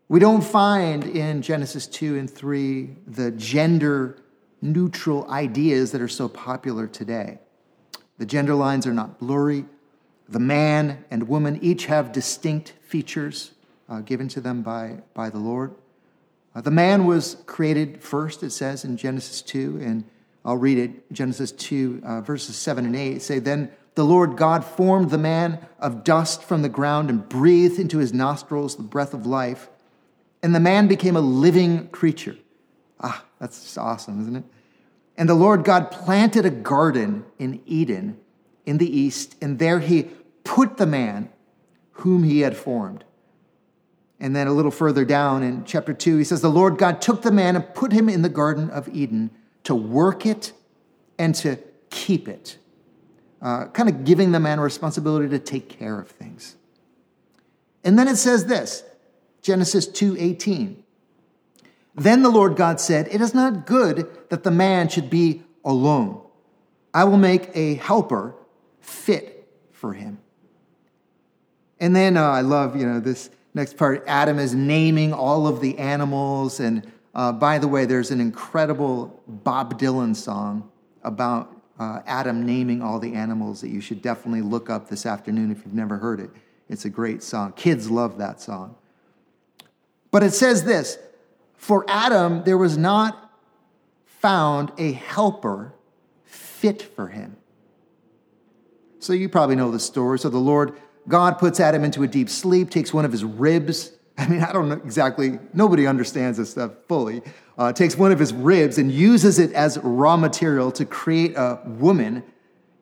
We 0.09 0.21
don't 0.21 0.45
find 0.45 1.04
in 1.04 1.42
Genesis 1.42 1.87
2 1.87 2.16
and 2.16 2.30
3 2.30 2.90
the 3.09 3.33
gender 3.33 4.18
neutral 4.62 5.28
ideas 5.30 5.90
that 5.92 6.00
are 6.00 6.09
so 6.09 6.28
popular 6.28 6.87
today. 6.87 7.38
The 8.18 8.26
gender 8.26 8.54
lines 8.54 8.87
are 8.87 8.92
not 8.92 9.18
blurry. 9.18 9.64
The 10.28 10.38
man 10.38 11.04
and 11.11 11.28
woman 11.28 11.59
each 11.62 11.87
have 11.87 12.12
distinct 12.12 12.75
features 12.83 13.52
uh, 13.88 14.00
given 14.00 14.28
to 14.28 14.40
them 14.40 14.62
by, 14.62 14.99
by 15.14 15.30
the 15.30 15.38
Lord. 15.38 15.75
Uh, 16.54 16.61
the 16.61 16.71
man 16.71 17.06
was 17.06 17.38
created 17.47 18.02
first, 18.02 18.42
it 18.42 18.50
says 18.50 18.85
in 18.85 18.97
Genesis 18.97 19.42
2, 19.42 19.80
and 19.83 20.04
I'll 20.46 20.56
read 20.56 20.78
it 20.78 21.12
Genesis 21.12 21.50
2, 21.50 22.02
uh, 22.04 22.20
verses 22.20 22.54
7 22.56 22.86
and 22.86 22.94
8 22.94 23.20
say, 23.20 23.40
Then 23.40 23.68
the 23.96 24.04
Lord 24.04 24.36
God 24.36 24.64
formed 24.64 25.10
the 25.10 25.18
man 25.18 25.66
of 25.80 26.04
dust 26.04 26.44
from 26.44 26.62
the 26.62 26.68
ground 26.68 27.10
and 27.10 27.28
breathed 27.28 27.80
into 27.80 27.98
his 27.98 28.12
nostrils 28.12 28.76
the 28.76 28.84
breath 28.84 29.12
of 29.12 29.26
life, 29.26 29.68
and 30.44 30.54
the 30.54 30.60
man 30.60 30.86
became 30.86 31.16
a 31.16 31.20
living 31.20 31.88
creature. 31.88 32.36
Ah, 33.00 33.24
that's 33.40 33.60
just 33.60 33.76
awesome, 33.76 34.20
isn't 34.20 34.36
it? 34.36 34.44
And 35.16 35.28
the 35.28 35.34
Lord 35.34 35.64
God 35.64 35.90
planted 35.90 36.46
a 36.46 36.50
garden 36.50 37.24
in 37.40 37.60
Eden 37.66 38.16
in 38.64 38.78
the 38.78 38.98
east, 38.98 39.34
and 39.42 39.58
there 39.58 39.80
he 39.80 40.10
put 40.44 40.76
the 40.76 40.86
man 40.86 41.28
whom 41.92 42.22
he 42.22 42.40
had 42.40 42.56
formed. 42.56 43.02
And 44.20 44.36
then 44.36 44.46
a 44.46 44.52
little 44.52 44.70
further 44.70 45.04
down 45.04 45.42
in 45.42 45.64
chapter 45.64 45.92
2, 45.92 46.18
he 46.18 46.24
says, 46.24 46.40
The 46.40 46.48
Lord 46.48 46.78
God 46.78 47.02
took 47.02 47.22
the 47.22 47.32
man 47.32 47.56
and 47.56 47.74
put 47.74 47.92
him 47.92 48.08
in 48.08 48.22
the 48.22 48.28
Garden 48.28 48.70
of 48.70 48.88
Eden 48.94 49.30
to 49.66 49.75
work 49.75 50.26
it 50.26 50.52
and 51.18 51.35
to 51.37 51.58
keep 51.90 52.26
it 52.28 52.58
uh, 53.42 53.66
kind 53.66 53.88
of 53.88 54.04
giving 54.04 54.32
the 54.32 54.40
man 54.40 54.61
responsibility 54.61 55.28
to 55.28 55.38
take 55.38 55.68
care 55.68 56.00
of 56.00 56.08
things. 56.08 56.56
And 57.85 57.99
then 57.99 58.08
it 58.08 58.16
says 58.16 58.46
this, 58.46 58.82
Genesis 59.42 59.87
2:18. 59.87 60.82
Then 61.94 62.23
the 62.23 62.28
Lord 62.28 62.56
God 62.56 62.80
said, 62.80 63.08
"It 63.11 63.20
is 63.20 63.35
not 63.35 63.66
good 63.66 64.08
that 64.30 64.42
the 64.42 64.50
man 64.50 64.88
should 64.88 65.08
be 65.08 65.44
alone. 65.64 66.20
I 66.92 67.04
will 67.04 67.18
make 67.18 67.50
a 67.54 67.75
helper 67.75 68.35
fit 68.80 69.49
for 69.70 69.92
him." 69.92 70.18
And 71.78 71.94
then 71.94 72.16
uh, 72.16 72.25
I 72.25 72.40
love, 72.40 72.76
you 72.76 72.87
know, 72.87 73.00
this 73.00 73.30
next 73.54 73.76
part. 73.76 74.02
Adam 74.06 74.38
is 74.38 74.54
naming 74.54 75.12
all 75.12 75.46
of 75.46 75.61
the 75.61 75.78
animals, 75.78 76.58
and 76.58 76.90
uh, 77.16 77.32
by 77.32 77.58
the 77.58 77.66
way, 77.66 77.87
there's 77.87 78.11
an 78.11 78.20
incredible 78.20 79.23
Bob 79.26 79.80
Dylan 79.80 80.14
song 80.14 80.70
about 81.02 81.50
uh, 81.78 82.00
Adam 82.04 82.44
naming 82.44 82.82
all 82.82 82.99
the 82.99 83.14
animals 83.14 83.62
that 83.62 83.70
you 83.70 83.80
should 83.80 84.02
definitely 84.02 84.42
look 84.42 84.68
up 84.68 84.90
this 84.90 85.06
afternoon 85.06 85.50
if 85.50 85.64
you've 85.64 85.75
never 85.75 85.96
heard 85.96 86.20
it. 86.20 86.28
It's 86.68 86.85
a 86.85 86.90
great 86.90 87.23
song. 87.23 87.54
Kids 87.54 87.90
love 87.90 88.18
that 88.18 88.42
song. 88.42 88.76
But 90.11 90.25
it 90.25 90.32
says 90.32 90.64
this 90.64 90.99
For 91.56 91.87
Adam, 91.88 92.44
there 92.44 92.58
was 92.58 92.76
not 92.76 93.32
found 94.04 94.70
a 94.76 94.92
helper 94.92 95.73
fit 96.25 96.82
for 96.82 97.08
him. 97.08 97.37
So 98.99 99.14
you 99.14 99.30
probably 99.30 99.56
know 99.56 99.70
the 99.70 99.80
story. 99.80 100.18
So 100.18 100.28
the 100.28 100.37
Lord 100.37 100.75
God 101.08 101.38
puts 101.38 101.61
Adam 101.61 101.82
into 101.82 102.02
a 102.02 102.08
deep 102.08 102.28
sleep, 102.28 102.68
takes 102.68 102.92
one 102.92 103.06
of 103.06 103.12
his 103.12 103.25
ribs. 103.25 103.92
I 104.18 104.28
mean, 104.28 104.42
I 104.42 104.52
don't 104.52 104.68
know 104.68 104.80
exactly, 104.85 105.38
nobody 105.52 105.87
understands 105.87 106.38
this 106.38 106.50
stuff 106.50 106.73
fully 106.88 107.23
uh, 107.58 107.73
takes 107.73 107.96
one 107.96 108.12
of 108.12 108.18
his 108.18 108.32
ribs 108.32 108.78
and 108.78 108.92
uses 108.92 109.38
it 109.38 109.52
as 109.52 109.78
raw 109.78 110.16
material 110.16 110.70
to 110.73 110.85
create 110.85 111.35
a 111.37 111.61
woman. 111.64 112.23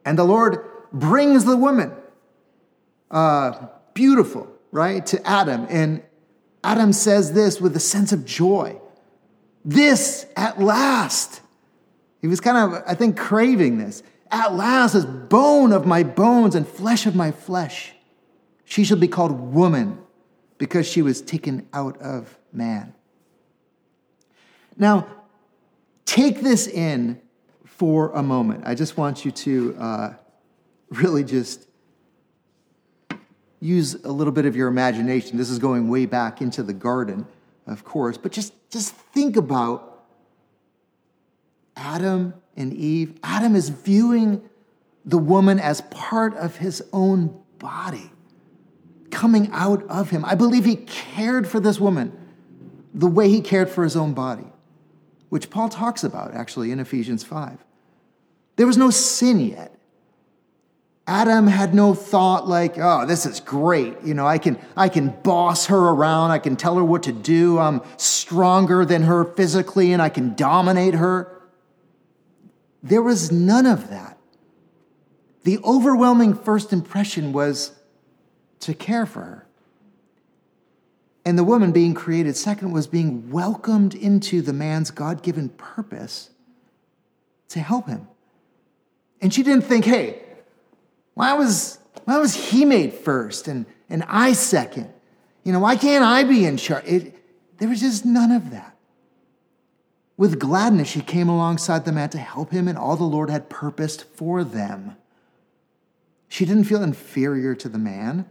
And 0.05 0.19
the 0.19 0.25
Lord 0.25 0.65
brings 0.93 1.45
the 1.45 1.57
woman, 1.57 1.93
uh, 3.11 3.69
beautiful, 3.95 4.49
right, 4.73 5.05
to 5.07 5.27
Adam. 5.27 5.67
And 5.71 6.03
Adam 6.63 6.93
says 6.93 7.33
this 7.33 7.61
with 7.61 7.77
a 7.77 7.81
sense 7.81 8.13
of 8.13 8.25
joy. 8.25 8.81
This 9.65 10.27
at 10.37 10.61
last. 10.61 11.41
He 12.21 12.27
was 12.27 12.41
kind 12.41 12.75
of, 12.75 12.83
I 12.87 12.95
think, 12.95 13.17
craving 13.17 13.79
this. 13.79 14.03
At 14.31 14.55
last, 14.55 14.95
as 14.95 15.07
bone 15.07 15.73
of 15.73 15.87
my 15.87 16.03
bones 16.03 16.55
and 16.55 16.67
flesh 16.67 17.07
of 17.07 17.15
my 17.15 17.31
flesh, 17.31 17.93
she 18.65 18.83
shall 18.83 18.97
be 18.97 19.07
called 19.07 19.31
woman 19.55 19.99
because 20.59 20.87
she 20.87 21.03
was 21.03 21.21
taken 21.21 21.67
out 21.73 22.01
of 22.01 22.39
man. 22.53 22.95
Now, 24.77 25.07
take 26.05 26.41
this 26.41 26.67
in 26.67 27.21
for 27.65 28.11
a 28.13 28.23
moment. 28.23 28.65
I 28.67 28.75
just 28.75 28.97
want 28.97 29.25
you 29.25 29.31
to 29.31 29.77
uh, 29.79 30.15
really 30.91 31.25
just 31.25 31.67
use 33.61 33.95
a 34.05 34.13
little 34.13 34.33
bit 34.33 34.47
of 34.47 34.55
your 34.55 34.69
imagination. 34.69 35.39
This 35.39 35.51
is 35.51 35.59
going 35.59 35.89
way 35.89 36.07
back 36.07 36.43
into 36.43 36.63
the 36.63 36.73
garden, 36.73 37.27
of 37.67 37.85
course, 37.85 38.19
but 38.19 38.31
just, 38.31 38.53
just 38.71 38.95
think 38.95 39.37
about 39.37 40.05
Adam 41.77 42.35
and 42.57 42.73
Eve. 42.75 43.19
Adam 43.23 43.57
is 43.57 43.71
viewing 43.71 44.43
the 45.05 45.19
woman 45.19 45.59
as 45.59 45.81
part 45.83 46.35
of 46.37 46.57
his 46.57 46.83
own 46.93 47.39
body, 47.59 48.11
coming 49.15 49.49
out 49.53 49.83
of 49.85 50.11
him. 50.11 50.25
I 50.25 50.35
believe 50.35 50.65
he 50.65 50.77
cared 50.77 51.49
for 51.49 51.61
this 51.61 51.81
woman 51.81 52.13
the 52.93 53.07
way 53.07 53.29
he 53.29 53.41
cared 53.41 53.71
for 53.71 53.83
his 53.83 53.97
own 53.97 54.13
body 54.13 54.47
which 55.35 55.51
Paul 55.51 55.69
talks 55.69 56.05
about 56.05 56.33
actually 56.33 56.71
in 56.71 56.79
Ephesians 56.79 57.25
5. 57.25 57.59
There 58.55 58.69
was 58.69 58.77
no 58.77 58.91
sin 58.91 59.41
yet. 59.41 59.77
Adam 61.09 61.49
had 61.49 61.75
no 61.75 61.93
thought 61.93 62.47
like, 62.47 62.79
oh, 62.79 63.05
this 63.05 63.27
is 63.27 63.41
great. 63.41 64.01
You 64.05 64.15
know, 64.15 64.29
I 64.29 64.39
can, 64.39 64.57
I 64.77 64.89
can 64.89 65.09
boss 65.09 65.67
her 65.67 65.89
around. 65.89 66.31
I 66.31 66.39
can 66.39 66.55
tell 66.55 66.77
her 66.77 66.85
what 66.85 67.03
to 67.03 67.13
do. 67.13 67.59
I'm 67.59 67.83
stronger 67.97 68.85
than 68.85 69.03
her 69.03 69.25
physically 69.25 69.93
and 69.93 70.01
I 70.01 70.09
can 70.09 70.37
dominate 70.37 70.95
her. 70.95 71.43
There 72.85 73.03
was 73.03 73.33
none 73.33 73.67
of 73.67 73.91
that. 73.91 74.17
The 75.43 75.59
overwhelming 75.65 76.35
first 76.35 76.73
impression 76.73 77.33
was 77.33 77.73
to 78.65 78.75
care 78.75 79.07
for 79.07 79.21
her. 79.21 79.47
And 81.25 81.39
the 81.39 81.45
woman 81.45 81.73
being 81.73 81.95
created, 81.95 82.37
second, 82.37 82.73
was 82.73 82.87
being 82.87 83.31
welcomed 83.31 83.95
into 83.95 84.43
the 84.43 84.53
man's 84.53 84.91
God 84.91 85.23
given 85.23 85.49
purpose 85.51 86.31
to 87.49 87.61
help 87.61 87.87
him. 87.87 88.09
And 89.23 89.33
she 89.33 89.43
didn't 89.43 89.65
think, 89.65 89.87
hey, 89.87 90.23
why 91.15 91.33
was, 91.35 91.79
why 92.05 92.19
was 92.19 92.35
he 92.35 92.65
made 92.65 92.93
first 92.93 93.49
and, 93.49 93.65
and 93.89 94.05
I 94.07 94.33
second? 94.33 94.93
You 95.45 95.53
know, 95.53 95.61
why 95.61 95.77
can't 95.77 96.05
I 96.05 96.25
be 96.25 96.45
in 96.45 96.57
charge? 96.57 96.85
It, 96.85 97.15
there 97.59 97.69
was 97.69 97.81
just 97.81 98.05
none 98.05 98.33
of 98.33 98.51
that. 98.51 98.77
With 100.17 100.39
gladness, 100.39 100.89
she 100.89 101.01
came 101.01 101.29
alongside 101.29 101.85
the 101.85 101.93
man 101.93 102.11
to 102.11 102.19
help 102.19 102.51
him 102.51 102.69
in 102.69 102.77
all 102.77 102.97
the 102.97 103.05
Lord 103.05 103.31
had 103.31 103.49
purposed 103.49 104.05
for 104.15 104.45
them. 104.45 104.97
She 106.29 106.45
didn't 106.45 106.65
feel 106.65 106.83
inferior 106.83 107.55
to 107.55 107.69
the 107.69 107.79
man. 107.79 108.29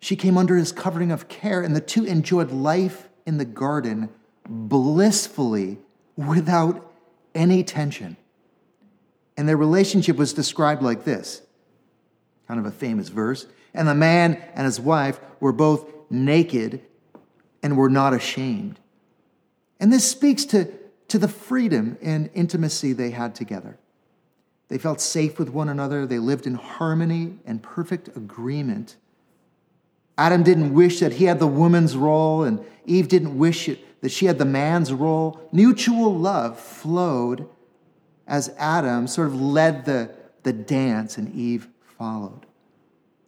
She 0.00 0.16
came 0.16 0.36
under 0.36 0.56
his 0.56 0.72
covering 0.72 1.10
of 1.10 1.28
care, 1.28 1.62
and 1.62 1.74
the 1.74 1.80
two 1.80 2.04
enjoyed 2.04 2.50
life 2.50 3.08
in 3.24 3.38
the 3.38 3.44
garden 3.44 4.08
blissfully 4.48 5.78
without 6.16 6.92
any 7.34 7.64
tension. 7.64 8.16
And 9.36 9.48
their 9.48 9.56
relationship 9.56 10.16
was 10.16 10.32
described 10.32 10.82
like 10.82 11.04
this 11.04 11.42
kind 12.48 12.60
of 12.60 12.66
a 12.66 12.70
famous 12.70 13.08
verse. 13.08 13.46
And 13.74 13.88
the 13.88 13.94
man 13.94 14.40
and 14.54 14.64
his 14.64 14.80
wife 14.80 15.18
were 15.40 15.52
both 15.52 15.90
naked 16.10 16.80
and 17.62 17.76
were 17.76 17.90
not 17.90 18.14
ashamed. 18.14 18.78
And 19.80 19.92
this 19.92 20.08
speaks 20.08 20.44
to, 20.46 20.72
to 21.08 21.18
the 21.18 21.28
freedom 21.28 21.98
and 22.00 22.30
intimacy 22.34 22.92
they 22.92 23.10
had 23.10 23.34
together. 23.34 23.78
They 24.68 24.78
felt 24.78 25.00
safe 25.00 25.38
with 25.38 25.50
one 25.50 25.68
another, 25.68 26.06
they 26.06 26.18
lived 26.18 26.46
in 26.46 26.54
harmony 26.54 27.38
and 27.44 27.62
perfect 27.62 28.16
agreement. 28.16 28.96
Adam 30.18 30.42
didn't 30.42 30.72
wish 30.72 31.00
that 31.00 31.14
he 31.14 31.24
had 31.24 31.38
the 31.38 31.46
woman's 31.46 31.96
role, 31.96 32.42
and 32.42 32.64
Eve 32.86 33.08
didn't 33.08 33.36
wish 33.36 33.68
it, 33.68 34.00
that 34.00 34.10
she 34.10 34.26
had 34.26 34.38
the 34.38 34.44
man's 34.44 34.92
role. 34.92 35.48
Mutual 35.52 36.14
love 36.14 36.58
flowed 36.58 37.48
as 38.26 38.54
Adam 38.58 39.06
sort 39.06 39.28
of 39.28 39.40
led 39.40 39.84
the, 39.84 40.10
the 40.42 40.52
dance 40.52 41.18
and 41.18 41.34
Eve 41.34 41.68
followed. 41.98 42.46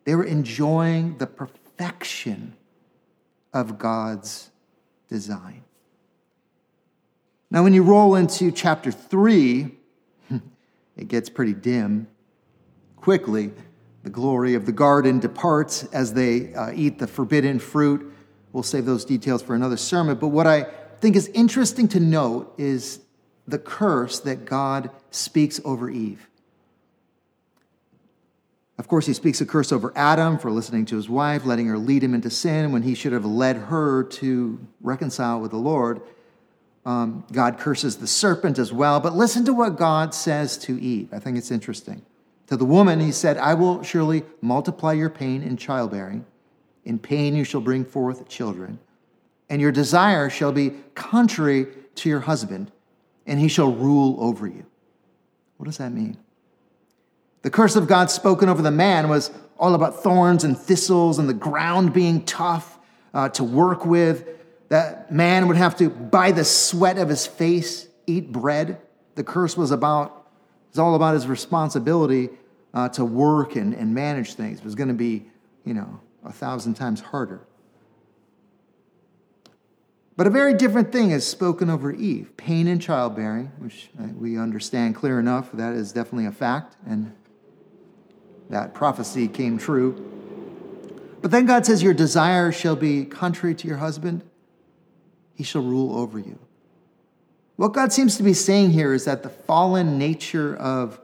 They 0.04 0.14
were 0.14 0.24
enjoying 0.24 1.18
the 1.18 1.26
perfection 1.26 2.54
of 3.52 3.78
God's 3.78 4.50
design. 5.08 5.64
Now, 7.50 7.62
when 7.62 7.72
you 7.72 7.82
roll 7.82 8.14
into 8.14 8.50
chapter 8.50 8.90
3, 8.90 9.74
it 10.96 11.08
gets 11.08 11.28
pretty 11.28 11.54
dim. 11.54 12.08
Quickly, 12.96 13.52
the 14.08 14.14
glory 14.14 14.54
of 14.54 14.64
the 14.64 14.72
garden 14.72 15.18
departs 15.18 15.84
as 15.92 16.14
they 16.14 16.54
uh, 16.54 16.72
eat 16.74 16.98
the 16.98 17.06
forbidden 17.06 17.58
fruit. 17.58 18.10
We'll 18.54 18.62
save 18.62 18.86
those 18.86 19.04
details 19.04 19.42
for 19.42 19.54
another 19.54 19.76
sermon. 19.76 20.16
But 20.16 20.28
what 20.28 20.46
I 20.46 20.62
think 21.00 21.14
is 21.14 21.28
interesting 21.34 21.88
to 21.88 22.00
note 22.00 22.54
is 22.56 23.00
the 23.46 23.58
curse 23.58 24.20
that 24.20 24.46
God 24.46 24.90
speaks 25.10 25.60
over 25.62 25.90
Eve. 25.90 26.26
Of 28.78 28.88
course, 28.88 29.04
he 29.04 29.12
speaks 29.12 29.42
a 29.42 29.46
curse 29.46 29.72
over 29.72 29.92
Adam 29.94 30.38
for 30.38 30.50
listening 30.50 30.86
to 30.86 30.96
his 30.96 31.10
wife, 31.10 31.44
letting 31.44 31.66
her 31.66 31.76
lead 31.76 32.02
him 32.02 32.14
into 32.14 32.30
sin 32.30 32.72
when 32.72 32.84
he 32.84 32.94
should 32.94 33.12
have 33.12 33.26
led 33.26 33.56
her 33.56 34.04
to 34.04 34.58
reconcile 34.80 35.38
with 35.38 35.50
the 35.50 35.58
Lord. 35.58 36.00
Um, 36.86 37.26
God 37.30 37.58
curses 37.58 37.98
the 37.98 38.06
serpent 38.06 38.58
as 38.58 38.72
well. 38.72 39.00
But 39.00 39.14
listen 39.14 39.44
to 39.44 39.52
what 39.52 39.76
God 39.76 40.14
says 40.14 40.56
to 40.58 40.80
Eve. 40.80 41.10
I 41.12 41.18
think 41.18 41.36
it's 41.36 41.50
interesting. 41.50 42.06
To 42.48 42.56
the 42.56 42.64
woman, 42.64 43.00
he 43.00 43.12
said, 43.12 43.36
I 43.36 43.54
will 43.54 43.82
surely 43.82 44.24
multiply 44.40 44.94
your 44.94 45.10
pain 45.10 45.42
in 45.42 45.56
childbearing. 45.56 46.24
In 46.84 46.98
pain 46.98 47.36
you 47.36 47.44
shall 47.44 47.60
bring 47.60 47.84
forth 47.84 48.28
children. 48.28 48.78
And 49.50 49.60
your 49.60 49.72
desire 49.72 50.28
shall 50.30 50.52
be 50.52 50.72
contrary 50.94 51.66
to 51.96 52.08
your 52.08 52.20
husband, 52.20 52.70
and 53.26 53.38
he 53.38 53.48
shall 53.48 53.72
rule 53.72 54.16
over 54.18 54.46
you. 54.46 54.64
What 55.56 55.66
does 55.66 55.78
that 55.78 55.92
mean? 55.92 56.16
The 57.42 57.50
curse 57.50 57.76
of 57.76 57.86
God 57.86 58.10
spoken 58.10 58.48
over 58.48 58.62
the 58.62 58.70
man 58.70 59.08
was 59.08 59.30
all 59.58 59.74
about 59.74 60.02
thorns 60.02 60.44
and 60.44 60.56
thistles 60.56 61.18
and 61.18 61.28
the 61.28 61.34
ground 61.34 61.92
being 61.92 62.24
tough 62.24 62.78
uh, 63.12 63.28
to 63.30 63.44
work 63.44 63.84
with. 63.84 64.26
That 64.68 65.12
man 65.12 65.48
would 65.48 65.56
have 65.56 65.76
to, 65.78 65.90
by 65.90 66.32
the 66.32 66.44
sweat 66.44 66.98
of 66.98 67.08
his 67.08 67.26
face, 67.26 67.88
eat 68.06 68.32
bread. 68.32 68.80
The 69.14 69.24
curse 69.24 69.56
was 69.56 69.70
about, 69.70 70.17
it's 70.68 70.78
all 70.78 70.94
about 70.94 71.14
his 71.14 71.26
responsibility 71.26 72.30
uh, 72.74 72.88
to 72.90 73.04
work 73.04 73.56
and, 73.56 73.74
and 73.74 73.94
manage 73.94 74.34
things. 74.34 74.58
It 74.58 74.64
was 74.64 74.74
going 74.74 74.88
to 74.88 74.94
be, 74.94 75.26
you 75.64 75.74
know, 75.74 76.00
a 76.24 76.32
thousand 76.32 76.74
times 76.74 77.00
harder. 77.00 77.40
But 80.16 80.26
a 80.26 80.30
very 80.30 80.52
different 80.52 80.90
thing 80.90 81.12
is 81.12 81.24
spoken 81.24 81.70
over 81.70 81.92
Eve 81.92 82.36
pain 82.36 82.66
in 82.66 82.80
childbearing, 82.80 83.52
which 83.58 83.88
uh, 84.00 84.08
we 84.16 84.36
understand 84.36 84.96
clear 84.96 85.20
enough. 85.20 85.52
That 85.52 85.74
is 85.74 85.92
definitely 85.92 86.26
a 86.26 86.32
fact, 86.32 86.76
and 86.86 87.14
that 88.50 88.74
prophecy 88.74 89.28
came 89.28 89.58
true. 89.58 90.04
But 91.22 91.30
then 91.30 91.46
God 91.46 91.64
says, 91.64 91.82
Your 91.82 91.94
desire 91.94 92.50
shall 92.50 92.74
be 92.74 93.04
contrary 93.04 93.54
to 93.54 93.68
your 93.68 93.76
husband, 93.76 94.22
he 95.34 95.44
shall 95.44 95.62
rule 95.62 95.96
over 95.96 96.18
you. 96.18 96.38
What 97.58 97.72
God 97.72 97.92
seems 97.92 98.16
to 98.18 98.22
be 98.22 98.34
saying 98.34 98.70
here 98.70 98.94
is 98.94 99.04
that 99.06 99.24
the 99.24 99.28
fallen 99.28 99.98
nature 99.98 100.54
of 100.54 101.00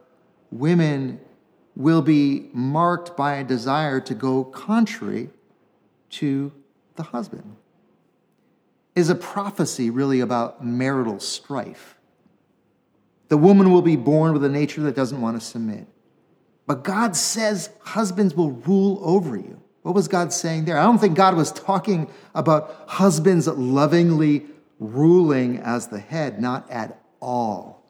women 0.53 1.19
will 1.75 2.01
be 2.01 2.49
marked 2.53 3.17
by 3.17 3.35
a 3.35 3.45
desire 3.45 4.01
to 4.03 4.14
go 4.14 4.45
contrary 4.45 5.31
to 6.11 6.53
the 6.95 7.03
husband 7.03 7.57
is 8.95 9.11
a 9.11 9.17
prophecy 9.17 9.90
really 9.90 10.21
about 10.21 10.64
marital 10.64 11.19
strife. 11.19 11.97
The 13.31 13.37
woman 13.37 13.73
will 13.73 13.83
be 13.83 13.97
born 13.97 14.33
with 14.33 14.45
a 14.45 14.49
nature 14.49 14.83
that 14.83 14.95
doesn't 14.95 15.21
want 15.21 15.37
to 15.40 15.45
submit. 15.45 15.88
But 16.69 16.85
God 16.85 17.17
says 17.17 17.71
husbands 17.81 18.37
will 18.37 18.53
rule 18.53 19.01
over 19.03 19.37
you. 19.37 19.61
What 19.83 19.97
was 19.97 20.07
God 20.07 20.33
saying 20.33 20.67
there? 20.67 20.79
I 20.79 20.85
don't 20.85 20.99
think 20.99 21.17
God 21.17 21.35
was 21.35 21.51
talking 21.51 22.09
about 22.33 22.85
husbands 22.87 23.49
lovingly 23.49 24.47
ruling 24.79 25.59
as 25.59 25.89
the 25.89 25.99
head, 25.99 26.41
not 26.41 26.71
at 26.71 27.01
all. 27.21 27.85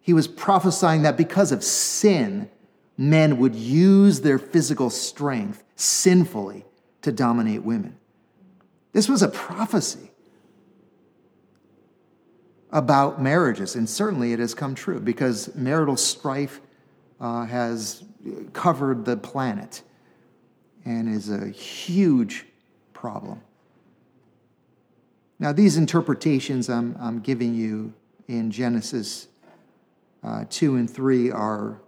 He 0.00 0.12
was 0.12 0.26
prophesying 0.26 1.02
that 1.02 1.16
because 1.16 1.52
of 1.52 1.62
sin, 1.62 2.50
men 2.96 3.38
would 3.38 3.54
use 3.54 4.20
their 4.20 4.38
physical 4.38 4.90
strength 4.90 5.62
sinfully 5.76 6.64
to 7.02 7.12
dominate 7.12 7.62
women. 7.62 7.96
This 8.92 9.08
was 9.08 9.22
a 9.22 9.28
prophecy 9.28 10.10
about 12.70 13.22
marriages, 13.22 13.76
and 13.76 13.88
certainly 13.88 14.32
it 14.32 14.38
has 14.38 14.54
come 14.54 14.74
true 14.74 15.00
because 15.00 15.54
marital 15.54 15.96
strife 15.96 16.60
uh, 17.20 17.44
has 17.46 18.04
covered 18.52 19.04
the 19.04 19.16
planet 19.16 19.82
and 20.84 21.08
is 21.08 21.30
a 21.30 21.48
huge 21.48 22.46
problem. 22.92 23.40
Now, 25.48 25.54
these 25.54 25.78
interpretations 25.78 26.68
I'm, 26.68 26.94
I'm 27.00 27.20
giving 27.20 27.54
you 27.54 27.94
in 28.26 28.50
Genesis 28.50 29.28
uh, 30.22 30.44
2 30.50 30.76
and 30.76 30.90
3 30.90 31.30
are 31.30 31.80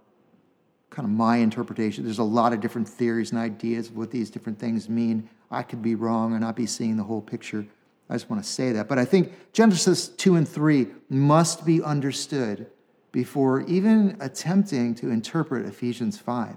kind 0.89 1.05
of 1.05 1.11
my 1.11 1.37
interpretation. 1.37 2.03
There's 2.03 2.17
a 2.17 2.23
lot 2.23 2.53
of 2.53 2.59
different 2.59 2.89
theories 2.89 3.29
and 3.29 3.39
ideas 3.39 3.89
of 3.89 3.97
what 3.97 4.09
these 4.09 4.31
different 4.31 4.57
things 4.57 4.89
mean. 4.89 5.29
I 5.51 5.61
could 5.61 5.83
be 5.83 5.93
wrong 5.93 6.33
or 6.33 6.39
not 6.39 6.55
be 6.55 6.65
seeing 6.65 6.97
the 6.97 7.03
whole 7.03 7.21
picture. 7.21 7.63
I 8.09 8.15
just 8.15 8.31
want 8.31 8.43
to 8.43 8.49
say 8.49 8.71
that. 8.71 8.87
But 8.87 8.97
I 8.97 9.05
think 9.05 9.31
Genesis 9.53 10.07
2 10.07 10.37
and 10.37 10.49
3 10.49 10.87
must 11.09 11.63
be 11.63 11.83
understood 11.83 12.65
before 13.11 13.61
even 13.67 14.17
attempting 14.21 14.95
to 14.95 15.11
interpret 15.11 15.67
Ephesians 15.67 16.17
5. 16.17 16.55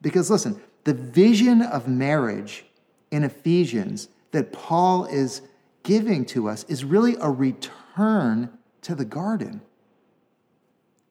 Because 0.00 0.30
listen, 0.30 0.62
the 0.84 0.94
vision 0.94 1.60
of 1.60 1.88
marriage 1.88 2.64
in 3.10 3.22
Ephesians 3.22 4.08
that 4.30 4.50
Paul 4.50 5.04
is 5.04 5.42
giving 5.86 6.24
to 6.24 6.48
us 6.48 6.64
is 6.64 6.84
really 6.84 7.16
a 7.20 7.30
return 7.30 8.50
to 8.82 8.92
the 8.96 9.04
garden. 9.04 9.60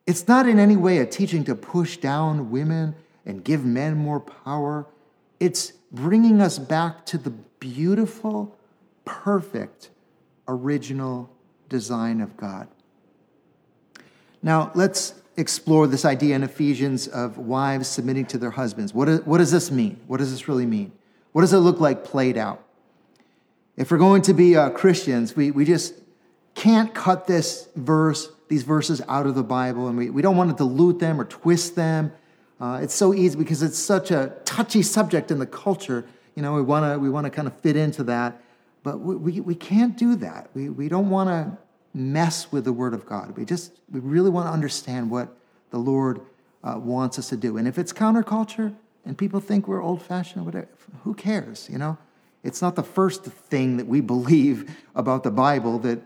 It's 0.06 0.28
not 0.28 0.46
in 0.46 0.58
any 0.58 0.76
way 0.76 0.98
a 0.98 1.06
teaching 1.06 1.44
to 1.44 1.54
push 1.54 1.96
down 1.96 2.50
women 2.50 2.94
and 3.24 3.42
give 3.42 3.64
men 3.64 3.96
more 3.96 4.20
power. 4.20 4.86
It's 5.40 5.72
bringing 5.90 6.42
us 6.42 6.58
back 6.58 7.06
to 7.06 7.16
the 7.16 7.30
beautiful 7.30 8.54
perfect 9.06 9.88
original 10.46 11.30
design 11.70 12.20
of 12.20 12.36
God. 12.36 12.68
Now, 14.42 14.70
let's 14.74 15.14
explore 15.38 15.86
this 15.86 16.04
idea 16.04 16.36
in 16.36 16.42
Ephesians 16.42 17.08
of 17.08 17.38
wives 17.38 17.88
submitting 17.88 18.26
to 18.26 18.38
their 18.38 18.50
husbands. 18.50 18.92
What, 18.92 19.08
is, 19.08 19.20
what 19.22 19.38
does 19.38 19.50
this 19.50 19.70
mean? 19.70 19.98
What 20.06 20.18
does 20.18 20.32
this 20.32 20.48
really 20.48 20.66
mean? 20.66 20.92
What 21.32 21.40
does 21.40 21.54
it 21.54 21.58
look 21.58 21.80
like 21.80 22.04
played 22.04 22.36
out? 22.36 22.65
If 23.76 23.90
we're 23.90 23.98
going 23.98 24.22
to 24.22 24.34
be 24.34 24.56
uh, 24.56 24.70
Christians, 24.70 25.36
we, 25.36 25.50
we 25.50 25.64
just 25.64 25.94
can't 26.54 26.94
cut 26.94 27.26
this 27.26 27.68
verse, 27.76 28.30
these 28.48 28.62
verses 28.62 29.02
out 29.08 29.26
of 29.26 29.34
the 29.34 29.42
Bible, 29.42 29.88
and 29.88 29.98
we, 29.98 30.08
we 30.08 30.22
don't 30.22 30.36
want 30.36 30.50
to 30.50 30.56
dilute 30.56 30.98
them 30.98 31.20
or 31.20 31.24
twist 31.24 31.76
them. 31.76 32.12
Uh, 32.58 32.80
it's 32.82 32.94
so 32.94 33.12
easy 33.12 33.36
because 33.36 33.62
it's 33.62 33.78
such 33.78 34.10
a 34.10 34.32
touchy 34.46 34.82
subject 34.82 35.30
in 35.30 35.38
the 35.38 35.46
culture. 35.46 36.06
You 36.34 36.42
know, 36.42 36.54
we 36.54 36.62
want 36.62 36.90
to 36.90 36.98
we 36.98 37.10
want 37.10 37.24
to 37.24 37.30
kind 37.30 37.46
of 37.46 37.54
fit 37.60 37.76
into 37.76 38.02
that. 38.04 38.40
But 38.82 39.00
we, 39.00 39.16
we, 39.16 39.40
we 39.40 39.54
can't 39.56 39.96
do 39.96 40.14
that. 40.16 40.48
We, 40.54 40.68
we 40.68 40.88
don't 40.88 41.10
want 41.10 41.28
to 41.28 41.58
mess 41.92 42.52
with 42.52 42.64
the 42.64 42.72
Word 42.72 42.94
of 42.94 43.04
God. 43.04 43.36
We 43.36 43.44
just, 43.44 43.72
we 43.90 43.98
really 43.98 44.30
want 44.30 44.46
to 44.46 44.52
understand 44.52 45.10
what 45.10 45.36
the 45.70 45.78
Lord 45.78 46.20
uh, 46.62 46.78
wants 46.78 47.18
us 47.18 47.28
to 47.30 47.36
do. 47.36 47.56
And 47.56 47.66
if 47.66 47.78
it's 47.78 47.92
counterculture 47.92 48.74
and 49.04 49.18
people 49.18 49.40
think 49.40 49.66
we're 49.66 49.82
old 49.82 50.02
fashioned 50.02 50.46
whatever, 50.46 50.68
who 51.02 51.14
cares, 51.14 51.68
you 51.68 51.78
know? 51.78 51.98
It's 52.46 52.62
not 52.62 52.76
the 52.76 52.82
first 52.84 53.24
thing 53.24 53.76
that 53.76 53.88
we 53.88 54.00
believe 54.00 54.76
about 54.94 55.24
the 55.24 55.32
Bible 55.32 55.80
that 55.80 56.00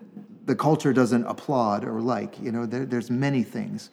the 0.47 0.57
culture 0.57 0.93
doesn't 0.95 1.27
applaud 1.27 1.85
or 1.85 2.01
like. 2.01 2.41
You 2.41 2.51
know, 2.51 2.65
there, 2.65 2.87
there's 2.87 3.11
many 3.11 3.43
things. 3.43 3.91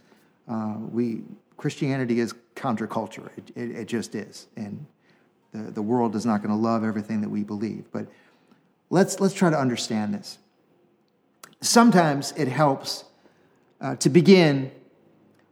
Uh, 0.47 0.75
we 0.79 1.23
Christianity 1.57 2.21
is 2.21 2.33
counterculture. 2.55 3.29
It, 3.37 3.51
it, 3.55 3.71
it 3.71 3.87
just 3.87 4.15
is, 4.15 4.47
and 4.55 4.85
the, 5.51 5.71
the 5.71 5.81
world 5.81 6.15
is 6.15 6.25
not 6.25 6.41
going 6.41 6.51
to 6.51 6.55
love 6.55 6.85
everything 6.85 7.19
that 7.19 7.29
we 7.29 7.43
believe. 7.43 7.83
But 7.91 8.07
let's 8.89 9.19
let's 9.19 9.33
try 9.33 9.49
to 9.49 9.59
understand 9.59 10.13
this. 10.13 10.37
Sometimes 11.59 12.31
it 12.37 12.47
helps 12.47 13.03
uh, 13.81 13.97
to 13.97 14.09
begin 14.09 14.71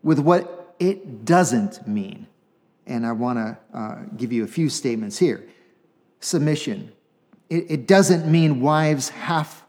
with 0.01 0.19
what 0.19 0.75
it 0.79 1.25
doesn't 1.25 1.85
mean, 1.85 2.27
and 2.87 3.05
I 3.05 3.11
want 3.11 3.37
to 3.37 3.77
uh, 3.77 3.95
give 4.15 4.31
you 4.31 4.45
a 4.45 4.47
few 4.47 4.69
statements 4.69 5.17
here. 5.17 5.43
Submission. 6.25 6.91
It, 7.51 7.69
it 7.69 7.87
doesn't 7.87 8.25
mean 8.25 8.59
wives 8.59 9.09
have 9.09 9.63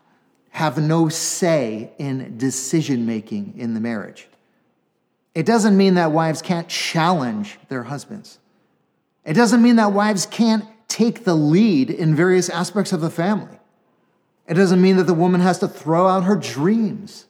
have 0.52 0.78
no 0.78 1.10
say 1.10 1.92
in 1.98 2.38
decision 2.38 3.04
making 3.04 3.52
in 3.58 3.74
the 3.74 3.80
marriage. 3.80 4.26
It 5.34 5.44
doesn't 5.44 5.76
mean 5.76 5.96
that 5.96 6.12
wives 6.12 6.40
can't 6.40 6.66
challenge 6.66 7.58
their 7.68 7.82
husbands. 7.82 8.38
It 9.26 9.34
doesn't 9.34 9.60
mean 9.60 9.76
that 9.76 9.92
wives 9.92 10.24
can't 10.24 10.64
take 10.88 11.24
the 11.24 11.34
lead 11.34 11.90
in 11.90 12.14
various 12.14 12.48
aspects 12.48 12.94
of 12.94 13.02
the 13.02 13.10
family. 13.10 13.58
It 14.48 14.54
doesn't 14.54 14.80
mean 14.80 14.96
that 14.96 15.06
the 15.06 15.12
woman 15.12 15.42
has 15.42 15.58
to 15.58 15.68
throw 15.68 16.08
out 16.08 16.24
her 16.24 16.36
dreams 16.36 17.26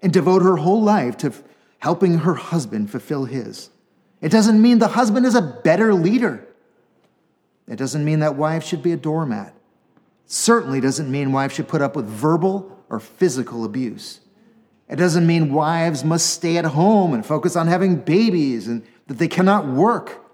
and 0.00 0.10
devote 0.10 0.40
her 0.40 0.56
whole 0.56 0.82
life 0.82 1.18
to 1.18 1.34
helping 1.80 2.20
her 2.20 2.34
husband 2.34 2.90
fulfill 2.90 3.26
his. 3.26 3.68
It 4.22 4.30
doesn't 4.32 4.62
mean 4.62 4.78
the 4.78 4.88
husband 4.88 5.26
is 5.26 5.34
a 5.34 5.42
better 5.42 5.92
leader. 5.92 6.47
It 7.68 7.76
doesn't 7.76 8.04
mean 8.04 8.20
that 8.20 8.36
wives 8.36 8.66
should 8.66 8.82
be 8.82 8.92
a 8.92 8.96
doormat 8.96 9.54
certainly 10.28 10.78
doesn't 10.78 11.10
mean 11.10 11.32
wives 11.32 11.54
should 11.54 11.66
put 11.66 11.80
up 11.82 11.96
with 11.96 12.06
verbal 12.06 12.78
or 12.90 13.00
physical 13.00 13.64
abuse. 13.64 14.20
It 14.88 14.96
doesn't 14.96 15.26
mean 15.26 15.52
wives 15.52 16.04
must 16.04 16.30
stay 16.30 16.58
at 16.58 16.66
home 16.66 17.14
and 17.14 17.24
focus 17.24 17.56
on 17.56 17.66
having 17.66 17.96
babies 17.96 18.68
and 18.68 18.84
that 19.06 19.18
they 19.18 19.28
cannot 19.28 19.66
work. 19.66 20.24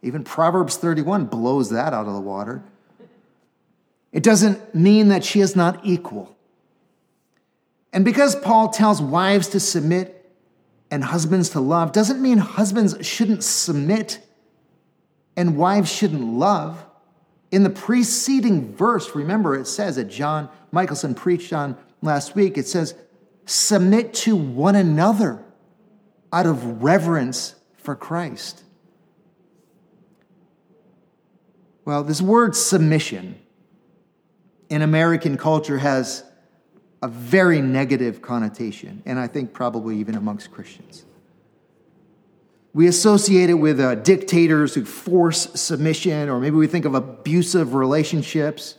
Even 0.00 0.24
Proverbs 0.24 0.76
31 0.76 1.26
blows 1.26 1.70
that 1.70 1.92
out 1.92 2.06
of 2.06 2.14
the 2.14 2.20
water. 2.20 2.62
It 4.12 4.22
doesn't 4.22 4.74
mean 4.74 5.08
that 5.08 5.24
she 5.24 5.40
is 5.40 5.56
not 5.56 5.80
equal. 5.84 6.36
And 7.92 8.04
because 8.04 8.36
Paul 8.36 8.68
tells 8.68 9.02
wives 9.02 9.48
to 9.48 9.60
submit 9.60 10.30
and 10.90 11.04
husbands 11.04 11.50
to 11.50 11.60
love, 11.60 11.92
doesn't 11.92 12.22
mean 12.22 12.38
husbands 12.38 12.96
shouldn't 13.04 13.42
submit 13.42 14.24
and 15.36 15.56
wives 15.56 15.90
shouldn't 15.90 16.22
love. 16.22 16.84
In 17.50 17.62
the 17.62 17.70
preceding 17.70 18.74
verse, 18.74 19.14
remember 19.14 19.54
it 19.54 19.66
says 19.66 19.96
that 19.96 20.04
John 20.04 20.48
Michelson 20.70 21.14
preached 21.14 21.52
on 21.52 21.76
last 22.00 22.34
week, 22.34 22.56
it 22.58 22.66
says, 22.66 22.94
submit 23.44 24.14
to 24.14 24.36
one 24.36 24.74
another 24.74 25.44
out 26.32 26.46
of 26.46 26.82
reverence 26.82 27.54
for 27.76 27.94
Christ. 27.94 28.62
Well, 31.84 32.04
this 32.04 32.22
word 32.22 32.54
submission 32.54 33.38
in 34.68 34.82
American 34.82 35.36
culture 35.36 35.78
has 35.78 36.24
a 37.02 37.08
very 37.08 37.60
negative 37.60 38.22
connotation, 38.22 39.02
and 39.04 39.18
I 39.18 39.26
think 39.26 39.52
probably 39.52 39.98
even 39.98 40.14
amongst 40.14 40.52
Christians. 40.52 41.04
We 42.74 42.86
associate 42.86 43.50
it 43.50 43.54
with 43.54 43.78
uh, 43.80 43.96
dictators 43.96 44.74
who 44.74 44.84
force 44.84 45.48
submission, 45.60 46.28
or 46.28 46.40
maybe 46.40 46.56
we 46.56 46.66
think 46.66 46.84
of 46.84 46.94
abusive 46.94 47.74
relationships. 47.74 48.76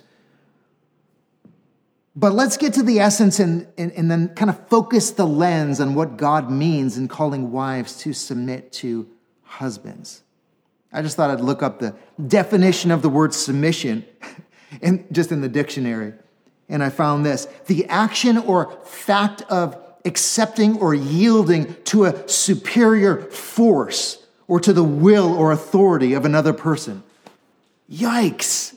But 2.16 2.34
let's 2.34 2.58
get 2.58 2.74
to 2.74 2.84
the 2.84 3.00
essence 3.00 3.40
and, 3.40 3.68
and, 3.78 3.92
and, 3.94 4.10
then 4.10 4.30
kind 4.36 4.50
of 4.50 4.68
focus 4.68 5.12
the 5.12 5.26
lens 5.26 5.80
on 5.80 5.96
what 5.96 6.16
God 6.16 6.52
means 6.52 6.96
in 6.98 7.08
calling 7.08 7.52
wives 7.52 7.98
to 8.00 8.14
submit 8.14 8.72
to 8.74 9.08
husbands. 9.44 10.22
I 10.92 11.02
just 11.02 11.16
thought 11.16 11.32
I'd 11.32 11.42
look 11.42 11.64
up 11.64 11.80
the 11.80 11.96
definition 12.28 12.92
of 12.92 13.02
the 13.02 13.10
word 13.10 13.34
submission 13.34 14.06
in, 14.82 15.08
just 15.12 15.32
in 15.32 15.42
the 15.42 15.50
dictionary. 15.50 16.14
And 16.70 16.84
I 16.84 16.90
found 16.90 17.26
this 17.26 17.48
the 17.66 17.86
action 17.86 18.38
or 18.38 18.72
fact 18.86 19.42
of 19.44 19.76
accepting 20.06 20.78
or 20.80 20.94
yielding 20.94 21.76
to 21.86 22.06
a 22.06 22.28
superior 22.28 23.22
force 23.22 24.26
or 24.48 24.60
to 24.60 24.74
the 24.74 24.84
will 24.84 25.34
or 25.34 25.52
authority 25.52 26.14
of 26.14 26.26
another 26.26 26.54
person. 26.54 27.04
Yikes. 27.90 28.76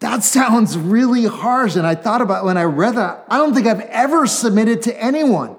That 0.00 0.22
sounds 0.22 0.76
really 0.76 1.24
harsh. 1.24 1.76
And 1.76 1.86
I 1.86 1.94
thought 1.94 2.20
about 2.20 2.44
when 2.44 2.58
I 2.58 2.64
read 2.64 2.96
that, 2.96 3.24
I 3.28 3.38
don't 3.38 3.54
think 3.54 3.66
I've 3.66 3.80
ever 3.80 4.26
submitted 4.26 4.82
to 4.82 5.02
anyone, 5.02 5.56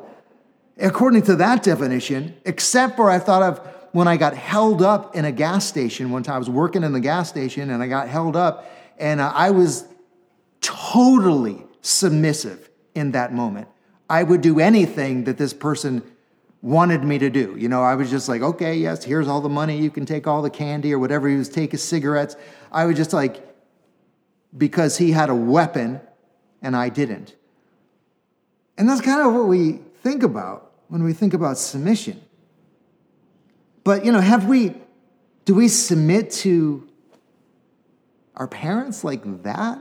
according 0.77 1.23
to 1.23 1.35
that 1.37 1.63
definition, 1.63 2.35
except 2.45 2.95
for 2.95 3.09
I 3.09 3.19
thought 3.19 3.41
of 3.41 3.59
when 3.93 4.07
I 4.07 4.17
got 4.17 4.35
held 4.35 4.83
up 4.83 5.15
in 5.15 5.25
a 5.25 5.31
gas 5.31 5.65
station 5.65 6.11
one 6.11 6.21
time. 6.21 6.35
I 6.35 6.39
was 6.39 6.49
working 6.49 6.83
in 6.83 6.93
the 6.93 6.99
gas 6.99 7.29
station 7.29 7.71
and 7.71 7.81
I 7.81 7.87
got 7.87 8.07
held 8.07 8.35
up, 8.35 8.69
and 8.99 9.19
uh, 9.19 9.31
I 9.33 9.49
was 9.49 9.87
totally 10.61 11.63
submissive 11.81 12.69
in 12.93 13.11
that 13.11 13.33
moment. 13.33 13.67
I 14.09 14.23
would 14.23 14.41
do 14.41 14.59
anything 14.59 15.25
that 15.25 15.37
this 15.37 15.53
person 15.53 16.03
wanted 16.61 17.03
me 17.03 17.17
to 17.19 17.29
do. 17.29 17.55
You 17.57 17.69
know, 17.69 17.83
I 17.83 17.95
was 17.95 18.09
just 18.09 18.27
like, 18.27 18.41
okay, 18.41 18.75
yes, 18.75 19.03
here's 19.03 19.27
all 19.27 19.41
the 19.41 19.49
money. 19.49 19.77
You 19.77 19.89
can 19.89 20.05
take 20.05 20.27
all 20.27 20.41
the 20.41 20.49
candy 20.49 20.93
or 20.93 20.99
whatever 20.99 21.27
he 21.29 21.35
was 21.35 21.49
taking, 21.49 21.77
cigarettes. 21.77 22.35
I 22.71 22.85
was 22.85 22.97
just 22.97 23.13
like, 23.13 23.43
because 24.57 24.97
he 24.97 25.11
had 25.11 25.29
a 25.29 25.35
weapon 25.35 26.01
and 26.61 26.75
I 26.75 26.89
didn't. 26.89 27.35
And 28.77 28.87
that's 28.87 29.01
kind 29.01 29.25
of 29.25 29.33
what 29.33 29.47
we 29.47 29.79
think 30.03 30.23
about 30.23 30.71
when 30.87 31.03
we 31.03 31.13
think 31.13 31.33
about 31.33 31.57
submission. 31.57 32.21
But, 33.83 34.05
you 34.05 34.11
know, 34.11 34.21
have 34.21 34.47
we, 34.47 34.75
do 35.45 35.55
we 35.55 35.67
submit 35.67 36.31
to 36.31 36.87
our 38.35 38.47
parents 38.47 39.03
like 39.03 39.43
that? 39.43 39.79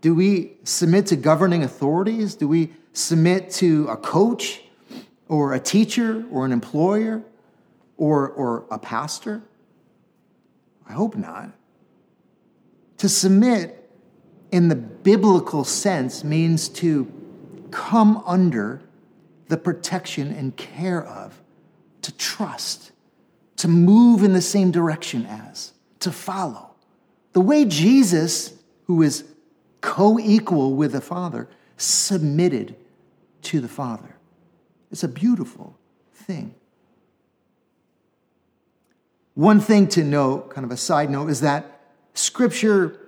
Do 0.00 0.14
we 0.14 0.58
submit 0.64 1.06
to 1.06 1.16
governing 1.16 1.62
authorities? 1.62 2.34
Do 2.34 2.48
we 2.48 2.72
submit 2.94 3.50
to 3.50 3.86
a 3.88 3.96
coach 3.96 4.62
or 5.28 5.52
a 5.52 5.60
teacher 5.60 6.24
or 6.30 6.46
an 6.46 6.52
employer 6.52 7.22
or, 7.98 8.30
or 8.30 8.64
a 8.70 8.78
pastor? 8.78 9.42
I 10.88 10.92
hope 10.92 11.16
not. 11.16 11.50
To 12.98 13.08
submit 13.08 13.90
in 14.50 14.68
the 14.68 14.76
biblical 14.76 15.64
sense 15.64 16.24
means 16.24 16.68
to 16.70 17.12
come 17.70 18.22
under 18.24 18.80
the 19.48 19.56
protection 19.56 20.32
and 20.32 20.56
care 20.56 21.04
of, 21.04 21.42
to 22.02 22.12
trust, 22.16 22.92
to 23.56 23.68
move 23.68 24.22
in 24.22 24.32
the 24.32 24.40
same 24.40 24.70
direction 24.70 25.26
as, 25.26 25.72
to 26.00 26.12
follow. 26.12 26.70
The 27.32 27.40
way 27.40 27.64
Jesus, 27.64 28.54
who 28.84 29.02
is 29.02 29.24
co 29.80 30.18
equal 30.18 30.74
with 30.74 30.92
the 30.92 31.00
Father, 31.00 31.48
submitted 31.76 32.76
to 33.44 33.60
the 33.60 33.68
Father. 33.68 34.16
It's 34.90 35.04
a 35.04 35.08
beautiful 35.08 35.76
thing. 36.12 36.54
One 39.34 39.60
thing 39.60 39.88
to 39.88 40.04
note, 40.04 40.50
kind 40.50 40.64
of 40.64 40.70
a 40.70 40.76
side 40.76 41.10
note, 41.10 41.28
is 41.28 41.40
that 41.40 41.80
Scripture 42.14 43.00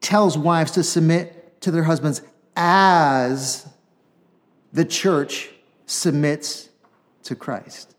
tells 0.00 0.38
wives 0.38 0.70
to 0.72 0.82
submit 0.82 1.60
to 1.60 1.70
their 1.70 1.82
husbands 1.82 2.22
as 2.56 3.68
the 4.72 4.84
church 4.84 5.50
submits 5.86 6.70
to 7.24 7.34
Christ. 7.34 7.94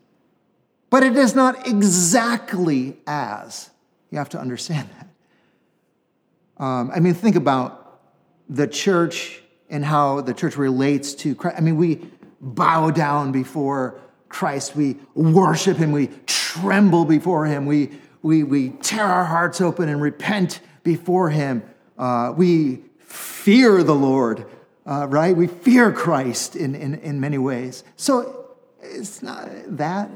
But 0.90 1.02
it 1.04 1.16
is 1.16 1.34
not 1.34 1.66
exactly 1.66 2.98
as. 3.06 3.70
You 4.10 4.18
have 4.18 4.28
to 4.30 4.38
understand 4.40 4.88
that. 4.98 6.62
Um, 6.62 6.90
I 6.94 7.00
mean, 7.00 7.14
think 7.14 7.36
about 7.36 8.00
the 8.48 8.66
church 8.66 9.42
and 9.72 9.84
how 9.84 10.20
the 10.20 10.34
church 10.34 10.56
relates 10.56 11.14
to 11.14 11.34
Christ. 11.34 11.56
I 11.56 11.62
mean, 11.62 11.76
we 11.76 12.06
bow 12.40 12.90
down 12.90 13.32
before 13.32 13.98
Christ, 14.28 14.76
we 14.76 14.98
worship 15.14 15.78
him, 15.78 15.92
we 15.92 16.08
tremble 16.26 17.06
before 17.06 17.46
him, 17.46 17.66
we, 17.66 17.90
we, 18.22 18.44
we 18.44 18.70
tear 18.82 19.04
our 19.04 19.24
hearts 19.24 19.60
open 19.60 19.88
and 19.88 20.00
repent 20.00 20.60
before 20.82 21.30
him. 21.30 21.62
Uh, 21.98 22.34
we 22.36 22.82
fear 22.98 23.82
the 23.82 23.94
Lord, 23.94 24.46
uh, 24.86 25.06
right? 25.08 25.34
We 25.34 25.46
fear 25.46 25.90
Christ 25.90 26.54
in, 26.54 26.74
in, 26.74 26.94
in 26.96 27.18
many 27.18 27.38
ways. 27.38 27.82
So 27.96 28.50
it's 28.80 29.22
not 29.22 29.48
that. 29.78 30.10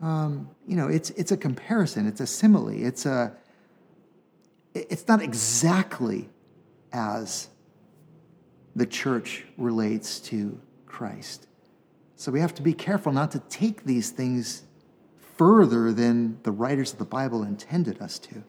Um, 0.00 0.48
you 0.66 0.76
know, 0.76 0.88
it's, 0.88 1.10
it's 1.10 1.32
a 1.32 1.36
comparison, 1.36 2.06
it's 2.06 2.20
a 2.20 2.26
simile, 2.26 2.70
it's, 2.70 3.04
a, 3.04 3.32
it's 4.74 5.06
not 5.08 5.20
exactly 5.20 6.30
as 6.92 7.49
the 8.76 8.86
church 8.86 9.44
relates 9.56 10.20
to 10.20 10.60
Christ. 10.86 11.46
So 12.16 12.30
we 12.30 12.40
have 12.40 12.54
to 12.54 12.62
be 12.62 12.72
careful 12.72 13.12
not 13.12 13.30
to 13.32 13.38
take 13.48 13.84
these 13.84 14.10
things 14.10 14.62
further 15.36 15.92
than 15.92 16.38
the 16.42 16.52
writers 16.52 16.92
of 16.92 16.98
the 16.98 17.04
Bible 17.04 17.42
intended 17.42 18.00
us 18.02 18.18
to. 18.18 18.44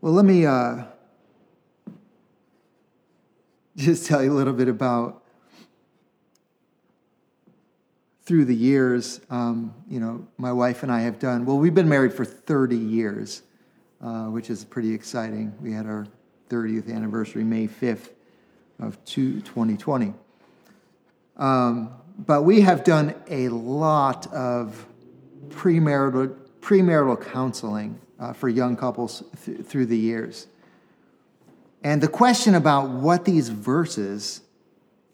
Well, 0.00 0.14
let 0.14 0.24
me 0.24 0.46
uh, 0.46 0.84
just 3.76 4.06
tell 4.06 4.24
you 4.24 4.32
a 4.32 4.36
little 4.36 4.54
bit 4.54 4.68
about 4.68 5.22
through 8.30 8.44
the 8.44 8.54
years, 8.54 9.20
um, 9.28 9.74
you 9.88 9.98
know, 9.98 10.26
my 10.38 10.52
wife 10.52 10.82
and 10.84 10.92
I 10.92 11.00
have 11.00 11.18
done, 11.18 11.44
well, 11.44 11.58
we've 11.58 11.74
been 11.74 11.88
married 11.88 12.14
for 12.14 12.24
30 12.24 12.76
years, 12.76 13.42
uh, 14.02 14.26
which 14.26 14.50
is 14.50 14.64
pretty 14.64 14.94
exciting. 14.94 15.52
We 15.60 15.72
had 15.72 15.86
our 15.86 16.06
30th 16.48 16.92
anniversary 16.92 17.44
May 17.44 17.68
5th 17.68 18.10
of 18.78 19.02
2020. 19.04 20.14
Um, 21.36 21.90
but 22.18 22.42
we 22.42 22.60
have 22.62 22.84
done 22.84 23.14
a 23.28 23.48
lot 23.48 24.32
of 24.32 24.86
premarital, 25.48 26.36
premarital 26.60 27.24
counseling 27.32 28.00
uh, 28.18 28.32
for 28.32 28.48
young 28.48 28.76
couples 28.76 29.22
th- 29.44 29.62
through 29.62 29.86
the 29.86 29.96
years. 29.96 30.46
And 31.82 32.02
the 32.02 32.08
question 32.08 32.54
about 32.54 32.90
what 32.90 33.24
these 33.24 33.48
verses 33.48 34.42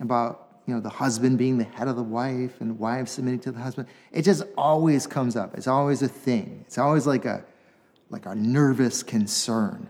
about 0.01 0.42
you 0.66 0.75
know 0.75 0.81
the 0.81 0.88
husband 0.90 1.38
being 1.38 1.59
the 1.59 1.64
head 1.64 1.88
of 1.88 1.96
the 1.96 2.03
wife 2.03 2.61
and 2.61 2.79
wives 2.79 3.12
submitting 3.12 3.40
to 3.40 3.53
the 3.53 3.61
husband 3.61 3.88
it 4.11 4.22
just 4.22 4.42
always 4.59 5.07
comes 5.07 5.37
up 5.37 5.57
it's 5.57 5.68
always 5.68 6.03
a 6.03 6.09
thing 6.09 6.64
it's 6.66 6.77
always 6.77 7.07
like 7.07 7.25
a 7.25 7.44
like 8.11 8.27
a 8.27 8.35
nervous 8.35 9.03
concern. 9.03 9.88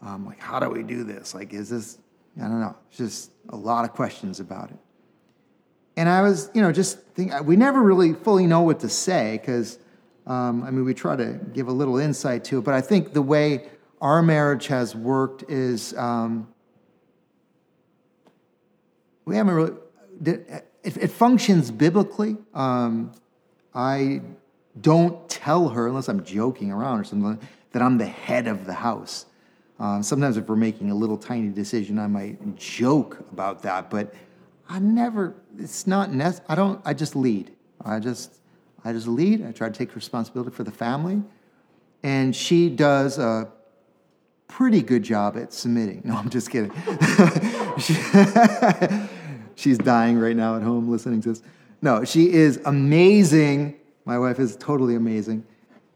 Um, 0.00 0.26
like 0.26 0.40
how 0.40 0.58
do 0.58 0.68
we 0.68 0.82
do 0.82 1.04
this? 1.04 1.34
Like 1.34 1.52
is 1.52 1.68
this 1.68 1.98
i 2.38 2.48
don't 2.48 2.60
know 2.60 2.74
just 2.90 3.30
a 3.50 3.56
lot 3.56 3.84
of 3.84 3.92
questions 3.92 4.40
about 4.40 4.70
it. 4.70 4.78
And 5.96 6.08
i 6.08 6.22
was 6.22 6.50
you 6.54 6.62
know 6.62 6.72
just 6.72 6.98
think 7.14 7.32
we 7.44 7.56
never 7.56 7.82
really 7.82 8.14
fully 8.14 8.46
know 8.46 8.62
what 8.62 8.80
to 8.80 8.88
say 8.88 9.38
because 9.38 9.78
um, 10.26 10.62
i 10.62 10.70
mean 10.70 10.86
we 10.86 10.94
try 10.94 11.14
to 11.14 11.38
give 11.52 11.68
a 11.68 11.72
little 11.72 11.98
insight 11.98 12.42
to 12.44 12.58
it 12.58 12.62
but 12.62 12.72
i 12.72 12.80
think 12.80 13.12
the 13.12 13.20
way 13.20 13.68
our 14.00 14.22
marriage 14.22 14.68
has 14.68 14.96
worked 14.96 15.44
is 15.50 15.94
um, 15.98 16.48
we 19.26 19.36
haven't 19.36 19.54
really 19.54 19.74
it, 20.24 20.96
it 20.96 21.10
functions 21.10 21.70
biblically. 21.70 22.36
Um, 22.54 23.12
I 23.74 24.22
don't 24.80 25.28
tell 25.28 25.68
her 25.68 25.88
unless 25.88 26.08
I'm 26.08 26.24
joking 26.24 26.70
around 26.70 27.00
or 27.00 27.04
something 27.04 27.38
that 27.72 27.82
I'm 27.82 27.98
the 27.98 28.06
head 28.06 28.46
of 28.46 28.66
the 28.66 28.72
house. 28.72 29.26
Um, 29.78 30.02
sometimes 30.02 30.36
if 30.36 30.48
we're 30.48 30.56
making 30.56 30.90
a 30.90 30.94
little 30.94 31.16
tiny 31.16 31.48
decision, 31.48 31.98
I 31.98 32.06
might 32.06 32.56
joke 32.56 33.18
about 33.32 33.62
that, 33.62 33.90
but 33.90 34.14
I 34.68 34.78
never. 34.78 35.34
It's 35.58 35.86
not 35.86 36.12
necessary. 36.12 36.46
I 36.48 36.54
don't. 36.54 36.80
I 36.84 36.94
just 36.94 37.16
lead. 37.16 37.52
I 37.84 37.98
just. 37.98 38.38
I 38.84 38.92
just 38.92 39.06
lead. 39.06 39.44
I 39.44 39.52
try 39.52 39.68
to 39.68 39.74
take 39.74 39.94
responsibility 39.94 40.54
for 40.54 40.64
the 40.64 40.72
family, 40.72 41.22
and 42.02 42.34
she 42.34 42.68
does 42.68 43.18
a 43.18 43.48
pretty 44.48 44.82
good 44.82 45.02
job 45.02 45.36
at 45.36 45.52
submitting. 45.52 46.02
No, 46.04 46.16
I'm 46.16 46.30
just 46.30 46.50
kidding. 46.50 46.72
she's 49.54 49.78
dying 49.78 50.18
right 50.18 50.36
now 50.36 50.56
at 50.56 50.62
home 50.62 50.90
listening 50.90 51.20
to 51.22 51.30
this. 51.30 51.42
No, 51.80 52.04
she 52.04 52.32
is 52.32 52.60
amazing. 52.64 53.78
My 54.04 54.18
wife 54.18 54.38
is 54.38 54.56
totally 54.56 54.94
amazing. 54.94 55.44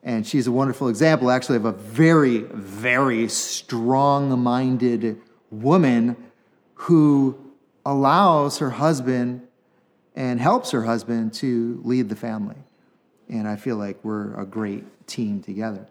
And 0.02 0.26
she's 0.26 0.46
a 0.46 0.52
wonderful 0.52 0.88
example, 0.88 1.30
actually, 1.30 1.56
of 1.56 1.64
a 1.64 1.72
very, 1.72 2.38
very 2.38 3.28
strong 3.28 4.38
minded 4.38 5.20
woman 5.50 6.16
who 6.74 7.36
allows 7.84 8.58
her 8.58 8.70
husband 8.70 9.46
and 10.14 10.40
helps 10.40 10.70
her 10.70 10.84
husband 10.84 11.34
to 11.34 11.80
lead 11.84 12.08
the 12.08 12.16
family. 12.16 12.56
And 13.28 13.48
I 13.48 13.56
feel 13.56 13.76
like 13.76 13.98
we're 14.04 14.34
a 14.40 14.46
great 14.46 15.06
team 15.08 15.42
together. 15.42 15.86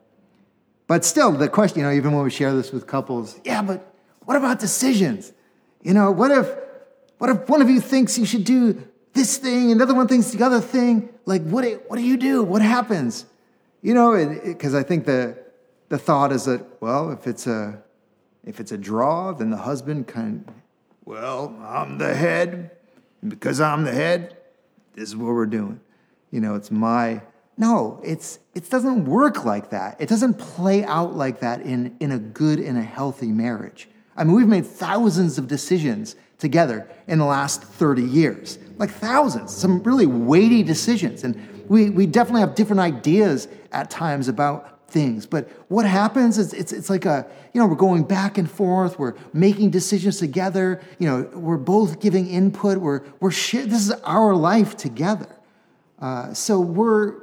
But 0.87 1.03
still, 1.03 1.31
the 1.31 1.49
question, 1.49 1.79
you 1.79 1.85
know, 1.85 1.91
even 1.91 2.13
when 2.13 2.23
we 2.23 2.29
share 2.29 2.53
this 2.53 2.71
with 2.71 2.87
couples, 2.87 3.39
yeah, 3.43 3.61
but 3.61 3.93
what 4.23 4.37
about 4.37 4.59
decisions? 4.59 5.33
You 5.81 5.93
know, 5.93 6.11
what 6.11 6.31
if 6.31 6.47
what 7.17 7.29
if 7.29 7.49
one 7.49 7.61
of 7.61 7.69
you 7.69 7.79
thinks 7.79 8.17
you 8.17 8.25
should 8.25 8.43
do 8.43 8.87
this 9.15 9.37
thing 9.37 9.71
and 9.71 9.79
the 9.79 9.83
other 9.85 9.95
one 9.95 10.07
thinks 10.07 10.31
the 10.31 10.45
other 10.45 10.61
thing? 10.61 11.09
Like, 11.25 11.41
what 11.43 11.63
do, 11.63 11.81
what 11.87 11.97
do 11.97 12.03
you 12.03 12.17
do? 12.17 12.43
What 12.43 12.61
happens? 12.61 13.25
You 13.81 13.93
know, 13.93 14.39
because 14.43 14.75
I 14.75 14.83
think 14.83 15.05
the 15.05 15.37
the 15.89 15.97
thought 15.97 16.31
is 16.31 16.45
that 16.45 16.63
well, 16.81 17.11
if 17.11 17.25
it's 17.25 17.47
a 17.47 17.81
if 18.43 18.59
it's 18.59 18.71
a 18.71 18.77
draw, 18.77 19.31
then 19.31 19.49
the 19.49 19.57
husband 19.57 20.07
kind 20.07 20.45
of, 20.47 20.53
well, 21.05 21.55
I'm 21.63 21.97
the 21.97 22.13
head, 22.13 22.71
and 23.21 23.29
because 23.29 23.59
I'm 23.59 23.83
the 23.83 23.93
head, 23.93 24.37
this 24.93 25.09
is 25.09 25.15
what 25.15 25.33
we're 25.33 25.45
doing. 25.45 25.79
You 26.31 26.41
know, 26.41 26.55
it's 26.55 26.71
my 26.71 27.21
no, 27.57 28.01
it's 28.03 28.39
it 28.53 28.69
doesn't 28.69 29.05
work 29.05 29.45
like 29.45 29.69
that. 29.69 29.95
It 29.99 30.09
doesn't 30.09 30.35
play 30.35 30.83
out 30.83 31.15
like 31.15 31.39
that 31.39 31.61
in, 31.61 31.95
in 31.99 32.11
a 32.11 32.19
good 32.19 32.59
and 32.59 32.77
a 32.77 32.81
healthy 32.81 33.31
marriage. 33.31 33.87
I 34.17 34.23
mean, 34.23 34.35
we've 34.35 34.47
made 34.47 34.65
thousands 34.65 35.37
of 35.37 35.47
decisions 35.47 36.15
together 36.37 36.89
in 37.07 37.19
the 37.19 37.25
last 37.25 37.63
30 37.63 38.01
years, 38.01 38.57
like 38.77 38.91
thousands, 38.91 39.55
some 39.55 39.81
really 39.83 40.05
weighty 40.05 40.63
decisions. 40.63 41.23
And 41.23 41.65
we, 41.69 41.89
we 41.89 42.05
definitely 42.05 42.41
have 42.41 42.55
different 42.55 42.79
ideas 42.79 43.47
at 43.71 43.89
times 43.89 44.27
about 44.27 44.75
things. 44.87 45.25
But 45.25 45.49
what 45.69 45.85
happens 45.85 46.37
is 46.37 46.53
it's, 46.53 46.71
it's 46.71 46.89
like 46.89 47.05
a, 47.05 47.27
you 47.53 47.59
know, 47.59 47.67
we're 47.67 47.75
going 47.75 48.03
back 48.03 48.37
and 48.37 48.49
forth, 48.49 48.99
we're 48.99 49.15
making 49.33 49.71
decisions 49.71 50.19
together, 50.19 50.81
you 50.99 51.07
know, 51.07 51.29
we're 51.33 51.57
both 51.57 51.99
giving 51.99 52.27
input, 52.29 52.77
we're, 52.77 53.01
we're 53.19 53.31
this 53.31 53.87
is 53.87 53.91
our 54.03 54.35
life 54.35 54.77
together. 54.77 55.35
Uh, 55.99 56.33
so 56.33 56.59
we're, 56.59 57.15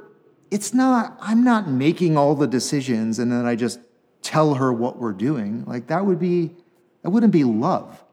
it's 0.51 0.73
not, 0.73 1.17
I'm 1.21 1.43
not 1.43 1.69
making 1.69 2.17
all 2.17 2.35
the 2.35 2.47
decisions 2.47 3.17
and 3.17 3.31
then 3.31 3.45
I 3.45 3.55
just 3.55 3.79
tell 4.21 4.55
her 4.55 4.71
what 4.71 4.99
we're 4.99 5.13
doing. 5.13 5.63
Like 5.65 5.87
that 5.87 6.05
would 6.05 6.19
be, 6.19 6.51
that 7.01 7.09
wouldn't 7.09 7.33
be 7.33 7.43
love. 7.43 8.03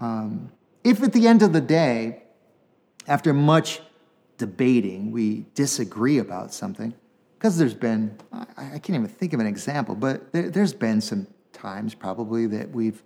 Um, 0.00 0.52
if 0.84 1.02
at 1.02 1.12
the 1.12 1.26
end 1.26 1.42
of 1.42 1.52
the 1.52 1.60
day, 1.60 2.22
after 3.06 3.32
much 3.32 3.80
debating, 4.38 5.12
we 5.12 5.46
disagree 5.54 6.18
about 6.18 6.52
something, 6.54 6.94
because 7.38 7.58
there's 7.58 7.74
been, 7.74 8.16
I, 8.32 8.46
I, 8.56 8.78
can't 8.78 8.90
even 8.90 9.08
think 9.08 9.32
of 9.32 9.40
an 9.40 9.46
example, 9.46 9.94
but 9.94 10.32
there, 10.32 10.50
there's 10.50 10.72
been 10.72 11.00
some 11.00 11.26
times 11.52 11.94
probably 11.94 12.46
that 12.46 12.70
we've 12.70 13.02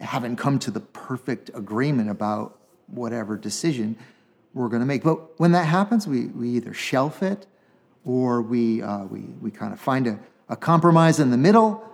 haven't 0.00 0.36
come 0.36 0.58
to 0.60 0.70
the 0.70 0.80
perfect 0.80 1.50
agreement 1.54 2.08
about 2.08 2.58
whatever 2.86 3.36
decision 3.36 3.96
we're 4.54 4.68
going 4.68 4.80
to 4.80 4.86
make. 4.86 5.02
But 5.02 5.38
when 5.40 5.52
that 5.52 5.64
happens, 5.64 6.06
we, 6.06 6.26
we 6.26 6.50
either 6.50 6.72
shelf 6.72 7.22
it 7.22 7.46
or 8.04 8.40
we, 8.40 8.80
uh, 8.82 9.04
we, 9.04 9.20
we 9.20 9.50
kind 9.50 9.72
of 9.72 9.80
find 9.80 10.06
a, 10.06 10.18
a 10.48 10.56
compromise 10.56 11.20
in 11.20 11.30
the 11.30 11.36
middle, 11.36 11.84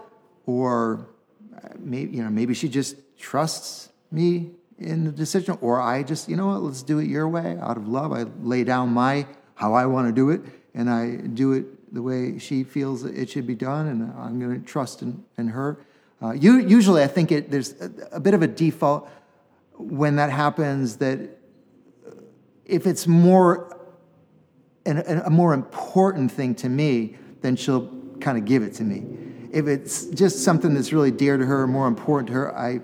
or 0.47 1.09
uh, 1.57 1.69
maybe, 1.79 2.17
you 2.17 2.23
know, 2.23 2.31
maybe 2.31 2.55
she 2.55 2.69
just 2.69 2.97
trusts 3.19 3.89
me 4.13 4.51
in 4.79 5.05
the 5.05 5.13
decision, 5.13 5.57
or 5.61 5.81
I 5.81 6.03
just, 6.03 6.29
you 6.29 6.37
know 6.37 6.49
what, 6.49 6.63
let's 6.63 6.83
do 6.83 6.99
it 6.99 7.07
your 7.07 7.29
way 7.29 7.57
out 7.61 7.77
of 7.77 7.89
love. 7.89 8.13
I 8.13 8.25
lay 8.43 8.65
down 8.65 8.91
my 8.91 9.27
how 9.55 9.75
I 9.75 9.87
want 9.87 10.09
to 10.09 10.13
do 10.13 10.31
it, 10.31 10.43
and 10.75 10.91
I 10.91 11.17
do 11.17 11.53
it 11.53 11.95
the 11.95 12.03
way 12.03 12.39
she 12.39 12.65
feels 12.65 13.05
it 13.05 13.31
should 13.31 13.47
be 13.47 13.55
done, 13.55 13.87
and 13.87 14.13
I'm 14.19 14.41
going 14.41 14.61
to 14.61 14.67
trust 14.67 15.03
in, 15.03 15.25
in 15.39 15.49
her. 15.49 15.79
Uh, 16.21 16.33
you, 16.33 16.59
usually, 16.59 17.03
I 17.03 17.07
think 17.07 17.31
it, 17.31 17.51
there's 17.51 17.81
a, 17.81 17.91
a 18.13 18.21
bit 18.21 18.35
of 18.35 18.43
a 18.43 18.49
default 18.49 19.09
when 19.77 20.17
that 20.17 20.31
happens 20.31 20.97
that 20.97 21.39
if 22.65 22.87
it's 22.87 23.07
more 23.07 23.77
an, 24.87 24.99
a 25.25 25.31
more 25.31 25.55
important 25.55 26.31
thing 26.31 26.55
to 26.57 26.69
me, 26.69 27.17
then 27.41 27.57
she'll 27.57 27.89
kind 28.21 28.39
of 28.39 28.45
give 28.45 28.63
it 28.63 28.75
to 28.75 28.85
me. 28.85 29.05
If 29.53 29.67
it's 29.67 30.07
just 30.07 30.43
something 30.45 30.75
that's 30.75 30.93
really 30.93 31.11
dear 31.11 31.37
to 31.37 31.47
her, 31.47 31.67
more 31.67 31.87
important 31.87 32.29
to 32.29 32.33
her, 32.35 32.57
I 32.57 32.81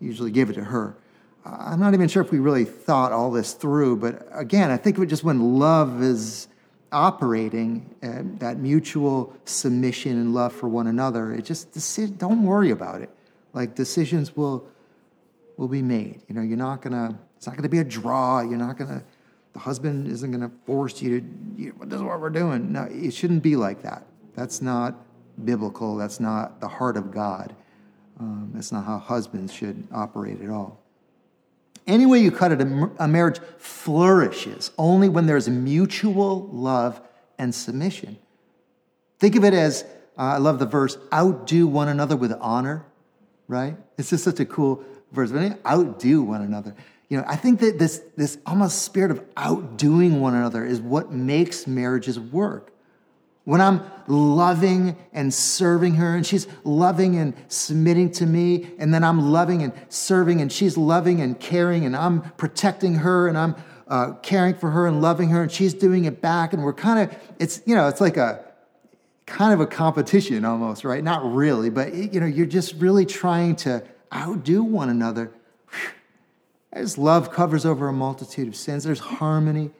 usually 0.00 0.30
give 0.30 0.50
it 0.50 0.54
to 0.54 0.64
her. 0.64 0.96
I'm 1.44 1.78
not 1.78 1.92
even 1.94 2.08
sure 2.08 2.22
if 2.22 2.30
we 2.30 2.38
really 2.38 2.64
thought 2.64 3.12
all 3.12 3.30
this 3.30 3.52
through, 3.52 3.96
but 3.96 4.26
again, 4.32 4.70
I 4.70 4.76
think 4.78 4.96
of 4.96 5.02
it 5.02 5.06
just 5.06 5.24
when 5.24 5.58
love 5.58 6.02
is 6.02 6.48
operating, 6.90 7.94
uh, 8.02 8.22
that 8.38 8.58
mutual 8.58 9.36
submission 9.44 10.12
and 10.12 10.32
love 10.32 10.52
for 10.52 10.68
one 10.68 10.86
another, 10.86 11.34
it 11.34 11.44
just 11.44 11.76
don't 12.18 12.44
worry 12.44 12.70
about 12.70 13.02
it. 13.02 13.10
Like 13.52 13.74
decisions 13.74 14.36
will 14.36 14.66
will 15.56 15.68
be 15.68 15.82
made. 15.82 16.22
You 16.28 16.34
know, 16.34 16.42
you're 16.42 16.56
not 16.56 16.82
gonna. 16.82 17.18
It's 17.36 17.46
not 17.46 17.56
gonna 17.56 17.68
be 17.68 17.78
a 17.78 17.84
draw. 17.84 18.40
You're 18.40 18.58
not 18.58 18.78
gonna. 18.78 19.02
The 19.52 19.58
husband 19.58 20.08
isn't 20.08 20.30
gonna 20.30 20.50
force 20.66 21.02
you 21.02 21.20
to. 21.20 21.26
You, 21.56 21.74
this 21.82 21.96
is 21.96 22.02
what 22.02 22.20
we're 22.20 22.30
doing. 22.30 22.72
No, 22.72 22.88
it 22.90 23.12
shouldn't 23.12 23.42
be 23.42 23.56
like 23.56 23.82
that. 23.82 24.06
That's 24.34 24.62
not 24.62 24.94
biblical. 25.44 25.96
That's 25.96 26.20
not 26.20 26.60
the 26.60 26.68
heart 26.68 26.96
of 26.96 27.10
God. 27.10 27.54
Um, 28.18 28.50
that's 28.54 28.72
not 28.72 28.84
how 28.84 28.98
husbands 28.98 29.52
should 29.52 29.86
operate 29.92 30.40
at 30.40 30.50
all. 30.50 30.83
Any 31.86 32.06
way 32.06 32.18
you 32.20 32.30
cut 32.30 32.52
it, 32.52 32.60
a 32.60 33.08
marriage 33.08 33.40
flourishes 33.58 34.70
only 34.78 35.08
when 35.08 35.26
there's 35.26 35.48
mutual 35.48 36.48
love 36.50 37.00
and 37.38 37.54
submission. 37.54 38.16
Think 39.18 39.36
of 39.36 39.44
it 39.44 39.54
as, 39.54 39.84
uh, 40.18 40.22
I 40.22 40.38
love 40.38 40.58
the 40.58 40.66
verse, 40.66 40.96
outdo 41.12 41.66
one 41.66 41.88
another 41.88 42.16
with 42.16 42.32
honor, 42.40 42.86
right? 43.48 43.76
It's 43.98 44.10
just 44.10 44.24
such 44.24 44.40
a 44.40 44.46
cool 44.46 44.84
verse. 45.12 45.30
But 45.30 45.58
Outdo 45.66 46.22
one 46.22 46.42
another. 46.42 46.74
You 47.08 47.18
know, 47.18 47.24
I 47.26 47.36
think 47.36 47.60
that 47.60 47.78
this, 47.78 48.02
this 48.16 48.38
almost 48.46 48.82
spirit 48.82 49.10
of 49.10 49.22
outdoing 49.36 50.20
one 50.20 50.34
another 50.34 50.64
is 50.64 50.80
what 50.80 51.12
makes 51.12 51.66
marriages 51.66 52.18
work. 52.18 52.72
When 53.44 53.60
I'm 53.60 53.82
loving 54.06 54.96
and 55.12 55.32
serving 55.32 55.94
her, 55.94 56.14
and 56.14 56.26
she's 56.26 56.46
loving 56.64 57.16
and 57.16 57.34
submitting 57.48 58.10
to 58.12 58.26
me, 58.26 58.70
and 58.78 58.92
then 58.92 59.04
I'm 59.04 59.32
loving 59.32 59.62
and 59.62 59.72
serving, 59.88 60.40
and 60.40 60.50
she's 60.50 60.76
loving 60.76 61.20
and 61.20 61.38
caring, 61.38 61.84
and 61.84 61.94
I'm 61.94 62.22
protecting 62.32 62.96
her, 62.96 63.28
and 63.28 63.36
I'm 63.36 63.54
uh, 63.86 64.12
caring 64.22 64.54
for 64.54 64.70
her 64.70 64.86
and 64.86 65.02
loving 65.02 65.28
her, 65.28 65.42
and 65.42 65.52
she's 65.52 65.74
doing 65.74 66.06
it 66.06 66.22
back, 66.22 66.52
and 66.54 66.64
we're 66.64 66.72
kind 66.72 67.10
of, 67.10 67.16
it's, 67.38 67.60
you 67.66 67.74
know, 67.74 67.86
it's 67.88 68.00
like 68.00 68.16
a, 68.16 68.44
kind 69.26 69.52
of 69.52 69.60
a 69.60 69.66
competition 69.66 70.44
almost, 70.44 70.84
right? 70.84 71.04
Not 71.04 71.24
really, 71.24 71.70
but, 71.70 71.94
you 71.94 72.20
know, 72.20 72.26
you're 72.26 72.46
just 72.46 72.74
really 72.74 73.06
trying 73.06 73.56
to 73.56 73.82
outdo 74.12 74.62
one 74.62 74.88
another. 74.88 75.32
As 76.72 76.98
love 76.98 77.30
covers 77.30 77.64
over 77.64 77.88
a 77.88 77.92
multitude 77.92 78.48
of 78.48 78.56
sins, 78.56 78.84
there's 78.84 79.00
harmony 79.00 79.70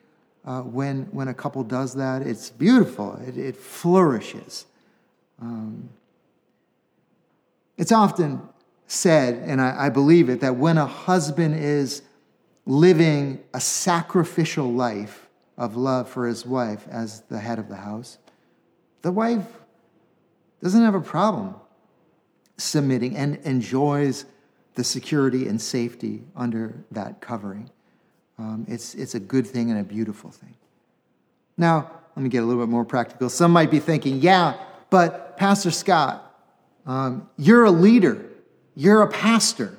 uh, 0.44 0.60
when, 0.62 1.04
when 1.12 1.28
a 1.28 1.34
couple 1.34 1.62
does 1.62 1.94
that. 1.94 2.22
It's 2.22 2.50
beautiful, 2.50 3.16
it, 3.26 3.36
it 3.36 3.56
flourishes. 3.56 4.66
Um, 5.40 5.90
it's 7.76 7.92
often 7.92 8.42
said, 8.86 9.34
and 9.48 9.60
I, 9.60 9.86
I 9.86 9.88
believe 9.88 10.28
it, 10.28 10.40
that 10.40 10.56
when 10.56 10.78
a 10.78 10.86
husband 10.86 11.56
is 11.56 12.02
living 12.66 13.42
a 13.52 13.60
sacrificial 13.60 14.72
life 14.72 15.28
of 15.56 15.76
love 15.76 16.08
for 16.08 16.26
his 16.26 16.46
wife 16.46 16.86
as 16.90 17.20
the 17.22 17.38
head 17.38 17.58
of 17.58 17.68
the 17.68 17.76
house, 17.76 18.18
the 19.02 19.12
wife 19.12 19.46
doesn't 20.62 20.82
have 20.82 20.94
a 20.94 21.00
problem 21.00 21.54
submitting 22.56 23.16
and 23.16 23.36
enjoys 23.44 24.24
the 24.74 24.84
security 24.84 25.46
and 25.46 25.60
safety 25.60 26.24
under 26.34 26.84
that 26.90 27.20
covering. 27.20 27.70
Um, 28.38 28.66
it's, 28.68 28.94
it's 28.94 29.14
a 29.14 29.20
good 29.20 29.46
thing 29.46 29.70
and 29.70 29.80
a 29.80 29.84
beautiful 29.84 30.30
thing. 30.30 30.54
Now, 31.56 31.90
let 32.16 32.22
me 32.22 32.28
get 32.28 32.42
a 32.42 32.46
little 32.46 32.62
bit 32.62 32.70
more 32.70 32.84
practical. 32.84 33.28
Some 33.28 33.52
might 33.52 33.70
be 33.70 33.78
thinking, 33.78 34.20
yeah, 34.20 34.54
but 34.90 35.36
Pastor 35.36 35.70
Scott, 35.70 36.20
um, 36.86 37.28
you're 37.36 37.64
a 37.64 37.70
leader, 37.70 38.24
you're 38.74 39.02
a 39.02 39.08
pastor. 39.08 39.76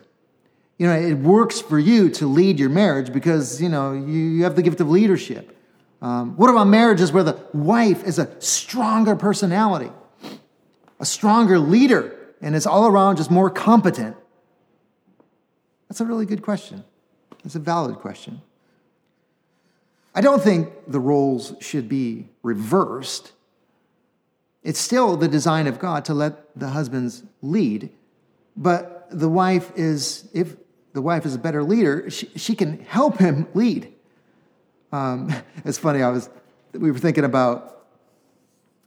You 0.77 0.87
know, 0.87 0.93
it 0.93 1.13
works 1.13 1.61
for 1.61 1.79
you 1.79 2.09
to 2.11 2.27
lead 2.27 2.59
your 2.59 2.69
marriage 2.69 3.13
because, 3.13 3.61
you 3.61 3.69
know, 3.69 3.93
you, 3.93 4.01
you 4.01 4.43
have 4.43 4.55
the 4.55 4.61
gift 4.61 4.81
of 4.81 4.89
leadership. 4.89 5.57
Um, 6.01 6.35
what 6.35 6.49
about 6.49 6.65
marriages 6.67 7.11
where 7.11 7.23
the 7.23 7.39
wife 7.53 8.03
is 8.03 8.19
a 8.19 8.29
stronger 8.41 9.15
personality, 9.15 9.91
a 10.99 11.05
stronger 11.05 11.57
leader, 11.57 12.17
and 12.41 12.55
is 12.55 12.67
all 12.67 12.87
around 12.87 13.15
just 13.15 13.31
more 13.31 13.49
competent? 13.49 14.17
That's 15.87 16.01
a 16.01 16.05
really 16.05 16.25
good 16.25 16.41
question. 16.41 16.83
It's 17.45 17.55
a 17.55 17.59
valid 17.59 17.97
question. 17.97 18.41
I 20.15 20.21
don't 20.21 20.41
think 20.41 20.69
the 20.87 20.99
roles 20.99 21.53
should 21.59 21.87
be 21.87 22.29
reversed. 22.41 23.33
It's 24.63 24.79
still 24.79 25.15
the 25.15 25.27
design 25.27 25.67
of 25.67 25.77
God 25.77 26.05
to 26.05 26.13
let 26.13 26.57
the 26.57 26.69
husbands 26.69 27.23
lead, 27.41 27.91
but 28.57 29.07
the 29.11 29.29
wife 29.29 29.71
is, 29.75 30.27
if 30.33 30.55
the 30.93 31.01
wife 31.01 31.25
is 31.25 31.35
a 31.35 31.37
better 31.37 31.63
leader, 31.63 32.09
she, 32.09 32.27
she 32.35 32.55
can 32.55 32.79
help 32.85 33.19
him 33.19 33.47
lead. 33.53 33.93
Um, 34.91 35.33
it's 35.65 35.77
funny, 35.77 36.01
I 36.01 36.09
was, 36.09 36.29
we 36.73 36.91
were 36.91 36.97
thinking 36.97 37.25
about, 37.25 37.85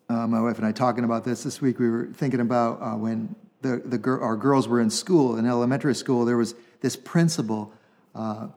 uh, 0.09 0.27
my 0.27 0.41
wife 0.41 0.57
and 0.57 0.67
I 0.67 0.73
talking 0.73 1.05
about 1.05 1.25
this 1.25 1.43
this 1.45 1.61
week. 1.61 1.79
We 1.79 1.91
were 1.91 2.07
thinking 2.07 2.41
about 2.41 2.81
uh, 2.81 2.97
when 2.97 3.37
the, 3.61 3.83
the 3.85 3.99
gir- 3.99 4.21
our 4.21 4.37
girls 4.37 4.67
were 4.67 4.81
in 4.81 4.89
school, 4.89 5.37
in 5.37 5.47
elementary 5.47 5.95
school, 5.95 6.25
there 6.25 6.39
was 6.39 6.55
this 6.81 6.97
principal 6.97 7.73
uh, 8.19 8.49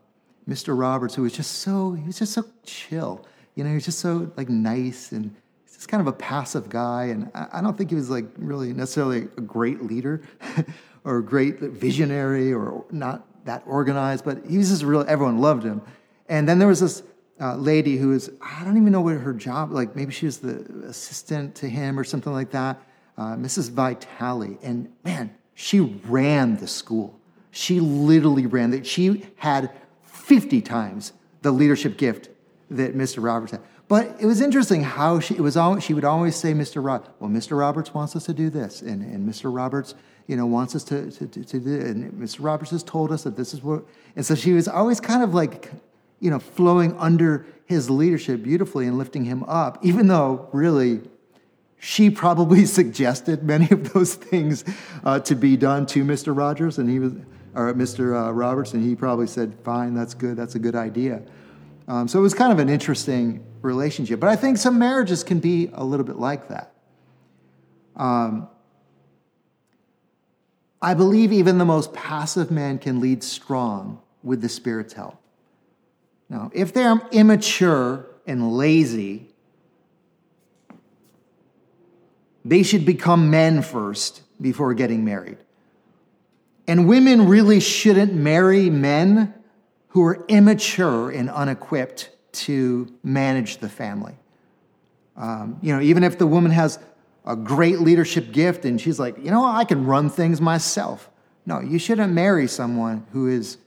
Mr. 0.48 0.76
Roberts, 0.76 1.14
who 1.14 1.22
was 1.22 1.32
just 1.32 1.60
so, 1.60 1.92
he 1.92 2.04
was 2.04 2.18
just 2.18 2.32
so 2.32 2.44
chill. 2.64 3.24
You 3.54 3.62
know, 3.62 3.70
he 3.70 3.76
was 3.76 3.84
just 3.84 4.00
so 4.00 4.30
like 4.36 4.48
nice 4.48 5.12
and 5.12 5.34
he's 5.64 5.76
just 5.76 5.88
kind 5.88 6.00
of 6.00 6.08
a 6.08 6.12
passive 6.12 6.68
guy. 6.68 7.04
And 7.04 7.30
I, 7.34 7.46
I 7.54 7.60
don't 7.60 7.78
think 7.78 7.90
he 7.90 7.96
was 7.96 8.10
like 8.10 8.26
really 8.36 8.72
necessarily 8.72 9.28
a 9.36 9.40
great 9.40 9.84
leader 9.84 10.22
or 11.04 11.18
a 11.18 11.24
great 11.24 11.60
visionary 11.60 12.52
or 12.52 12.84
not 12.90 13.24
that 13.44 13.62
organized, 13.66 14.24
but 14.24 14.44
he 14.48 14.58
was 14.58 14.68
just 14.68 14.82
real, 14.82 15.04
everyone 15.06 15.38
loved 15.38 15.62
him. 15.62 15.80
And 16.28 16.48
then 16.48 16.58
there 16.58 16.68
was 16.68 16.80
this 16.80 17.04
uh, 17.40 17.56
lady 17.56 17.96
who 17.96 18.08
was, 18.08 18.30
I 18.40 18.64
don't 18.64 18.76
even 18.76 18.92
know 18.92 19.00
what 19.00 19.16
her 19.16 19.32
job, 19.32 19.70
like 19.70 19.94
maybe 19.94 20.12
she 20.12 20.26
was 20.26 20.38
the 20.38 20.60
assistant 20.88 21.54
to 21.56 21.68
him 21.68 21.98
or 21.98 22.04
something 22.04 22.32
like 22.32 22.50
that, 22.50 22.82
uh, 23.16 23.36
Mrs. 23.36 23.70
Vitale. 23.70 24.58
And 24.62 24.92
man, 25.04 25.34
she 25.54 25.80
ran 25.80 26.56
the 26.56 26.66
school. 26.66 27.20
She 27.52 27.78
literally 27.78 28.46
ran 28.46 28.70
that. 28.70 28.86
She 28.86 29.24
had 29.36 29.70
50 30.02 30.60
times 30.62 31.12
the 31.42 31.52
leadership 31.52 31.96
gift 31.96 32.30
that 32.70 32.96
Mr. 32.96 33.22
Roberts 33.22 33.52
had. 33.52 33.60
But 33.88 34.16
it 34.18 34.24
was 34.24 34.40
interesting 34.40 34.82
how 34.82 35.20
she, 35.20 35.34
it 35.34 35.40
was 35.40 35.58
she 35.84 35.92
would 35.92 36.04
always 36.04 36.34
say, 36.34 36.54
Mr. 36.54 36.82
Roberts, 36.82 37.10
well, 37.20 37.28
Mr. 37.28 37.58
Roberts 37.58 37.92
wants 37.92 38.16
us 38.16 38.24
to 38.24 38.32
do 38.32 38.48
this, 38.48 38.80
and, 38.80 39.02
and 39.02 39.28
Mr. 39.28 39.54
Roberts, 39.54 39.94
you 40.26 40.34
know, 40.34 40.46
wants 40.46 40.74
us 40.74 40.82
to, 40.84 41.10
to, 41.10 41.26
to, 41.26 41.44
to 41.44 41.60
do 41.60 41.80
and 41.80 42.10
Mr. 42.14 42.38
Roberts 42.40 42.70
has 42.70 42.82
told 42.82 43.12
us 43.12 43.24
that 43.24 43.36
this 43.36 43.52
is 43.52 43.62
what, 43.62 43.84
and 44.16 44.24
so 44.24 44.34
she 44.34 44.52
was 44.52 44.66
always 44.66 44.98
kind 44.98 45.22
of 45.22 45.34
like, 45.34 45.70
you 46.20 46.30
know, 46.30 46.38
flowing 46.38 46.96
under 46.98 47.44
his 47.66 47.90
leadership 47.90 48.42
beautifully 48.42 48.86
and 48.86 48.96
lifting 48.96 49.24
him 49.26 49.42
up, 49.44 49.78
even 49.82 50.06
though 50.06 50.48
really 50.52 51.02
she 51.78 52.08
probably 52.08 52.64
suggested 52.80 53.42
many 53.42 53.68
of 53.70 53.92
those 53.92 54.14
things 54.14 54.64
uh, 55.04 55.18
to 55.20 55.34
be 55.34 55.56
done 55.56 55.84
to 55.84 56.02
Mr. 56.02 56.34
Rogers, 56.34 56.78
and 56.78 56.88
he 56.88 56.98
was, 56.98 57.12
or 57.54 57.72
Mr. 57.74 58.28
Uh, 58.28 58.32
Roberts, 58.32 58.72
and 58.74 58.82
he 58.82 58.94
probably 58.94 59.26
said, 59.26 59.54
"Fine, 59.64 59.94
that's 59.94 60.14
good. 60.14 60.36
That's 60.36 60.54
a 60.54 60.58
good 60.58 60.74
idea." 60.74 61.22
Um, 61.88 62.08
so 62.08 62.18
it 62.18 62.22
was 62.22 62.34
kind 62.34 62.52
of 62.52 62.58
an 62.58 62.68
interesting 62.68 63.44
relationship. 63.60 64.20
But 64.20 64.28
I 64.28 64.36
think 64.36 64.58
some 64.58 64.78
marriages 64.78 65.24
can 65.24 65.40
be 65.40 65.70
a 65.74 65.84
little 65.84 66.06
bit 66.06 66.16
like 66.16 66.48
that. 66.48 66.72
Um, 67.96 68.48
I 70.80 70.94
believe 70.94 71.32
even 71.32 71.58
the 71.58 71.64
most 71.64 71.92
passive 71.92 72.50
man 72.50 72.78
can 72.78 73.00
lead 73.00 73.22
strong 73.22 74.00
with 74.22 74.40
the 74.40 74.48
Spirit's 74.48 74.94
help. 74.94 75.16
Now, 76.28 76.50
if 76.52 76.72
they're 76.72 77.00
immature 77.12 78.06
and 78.26 78.56
lazy, 78.56 79.28
they 82.44 82.62
should 82.62 82.84
become 82.84 83.30
men 83.30 83.62
first 83.62 84.22
before 84.40 84.74
getting 84.74 85.04
married. 85.04 85.38
And 86.66 86.88
women 86.88 87.26
really 87.26 87.60
shouldn't 87.60 88.14
marry 88.14 88.70
men 88.70 89.34
who 89.88 90.02
are 90.04 90.24
immature 90.28 91.10
and 91.10 91.28
unequipped 91.28 92.10
to 92.32 92.92
manage 93.02 93.58
the 93.58 93.68
family. 93.68 94.14
Um, 95.16 95.58
you 95.60 95.74
know, 95.74 95.82
even 95.82 96.02
if 96.02 96.18
the 96.18 96.26
woman 96.26 96.50
has 96.52 96.78
a 97.26 97.36
great 97.36 97.80
leadership 97.80 98.32
gift 98.32 98.64
and 98.64 98.80
she's 98.80 98.98
like, 98.98 99.18
you 99.18 99.30
know, 99.30 99.44
I 99.44 99.64
can 99.64 99.84
run 99.86 100.08
things 100.08 100.40
myself. 100.40 101.10
No, 101.44 101.60
you 101.60 101.78
shouldn't 101.78 102.12
marry 102.12 102.46
someone 102.46 103.06
who 103.12 103.28
is 103.28 103.58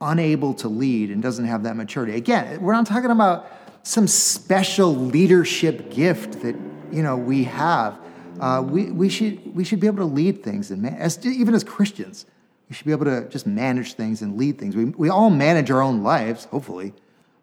unable 0.00 0.54
to 0.54 0.68
lead 0.68 1.10
and 1.10 1.22
doesn't 1.22 1.44
have 1.44 1.62
that 1.62 1.76
maturity. 1.76 2.16
Again, 2.16 2.60
we're 2.60 2.72
not 2.72 2.86
talking 2.86 3.10
about 3.10 3.50
some 3.84 4.06
special 4.06 4.94
leadership 4.94 5.90
gift 5.90 6.42
that, 6.42 6.56
you 6.90 7.02
know, 7.02 7.16
we 7.16 7.44
have 7.44 7.98
uh, 8.40 8.62
we, 8.62 8.90
we, 8.90 9.08
should, 9.08 9.54
we 9.54 9.64
should 9.64 9.80
be 9.80 9.86
able 9.86 9.98
to 9.98 10.04
lead 10.04 10.42
things, 10.42 10.70
and 10.70 10.82
man, 10.82 10.94
as, 10.94 11.24
even 11.26 11.54
as 11.54 11.64
Christians, 11.64 12.26
we 12.68 12.74
should 12.74 12.86
be 12.86 12.92
able 12.92 13.04
to 13.04 13.28
just 13.28 13.46
manage 13.46 13.94
things 13.94 14.22
and 14.22 14.38
lead 14.38 14.58
things. 14.58 14.74
We, 14.74 14.86
we 14.86 15.08
all 15.08 15.30
manage 15.30 15.70
our 15.70 15.82
own 15.82 16.02
lives, 16.02 16.46
hopefully. 16.46 16.94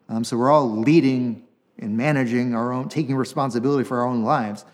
Um, 0.10 0.24
so 0.24 0.38
we're 0.38 0.52
all 0.52 0.70
leading 0.70 1.46
and 1.78 1.96
managing 1.96 2.56
our 2.56 2.74
own, 2.74 2.90
taking 2.90 3.16
responsibility 3.16 3.84
for 3.84 4.00
our 4.00 4.08
own 4.08 4.24
lives. 4.24 4.66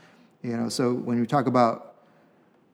You 0.41 0.55
know, 0.57 0.69
so 0.69 0.93
when 0.93 1.19
we 1.19 1.25
talk 1.27 1.47
about 1.47 1.95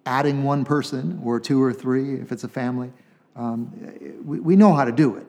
adding 0.06 0.44
one 0.44 0.64
person 0.66 1.20
or 1.24 1.40
two 1.40 1.62
or 1.62 1.74
three, 1.74 2.16
if 2.16 2.32
it's 2.32 2.44
a 2.44 2.50
family, 2.50 2.92
um, 3.36 3.72
we, 4.24 4.40
we 4.40 4.56
know 4.56 4.74
how 4.74 4.86
to 4.86 4.92
do 4.92 5.16
it. 5.16 5.28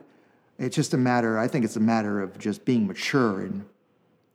It's 0.59 0.77
just 0.77 0.95
a 0.95 0.99
matter, 0.99 1.39
I 1.39 1.49
think 1.49 1.65
it's 1.65 1.77
a 1.77 1.81
matter 1.81 2.21
of 2.21 2.39
just 2.39 2.65
being 2.65 2.87
mature 2.87 3.41
and 3.41 3.65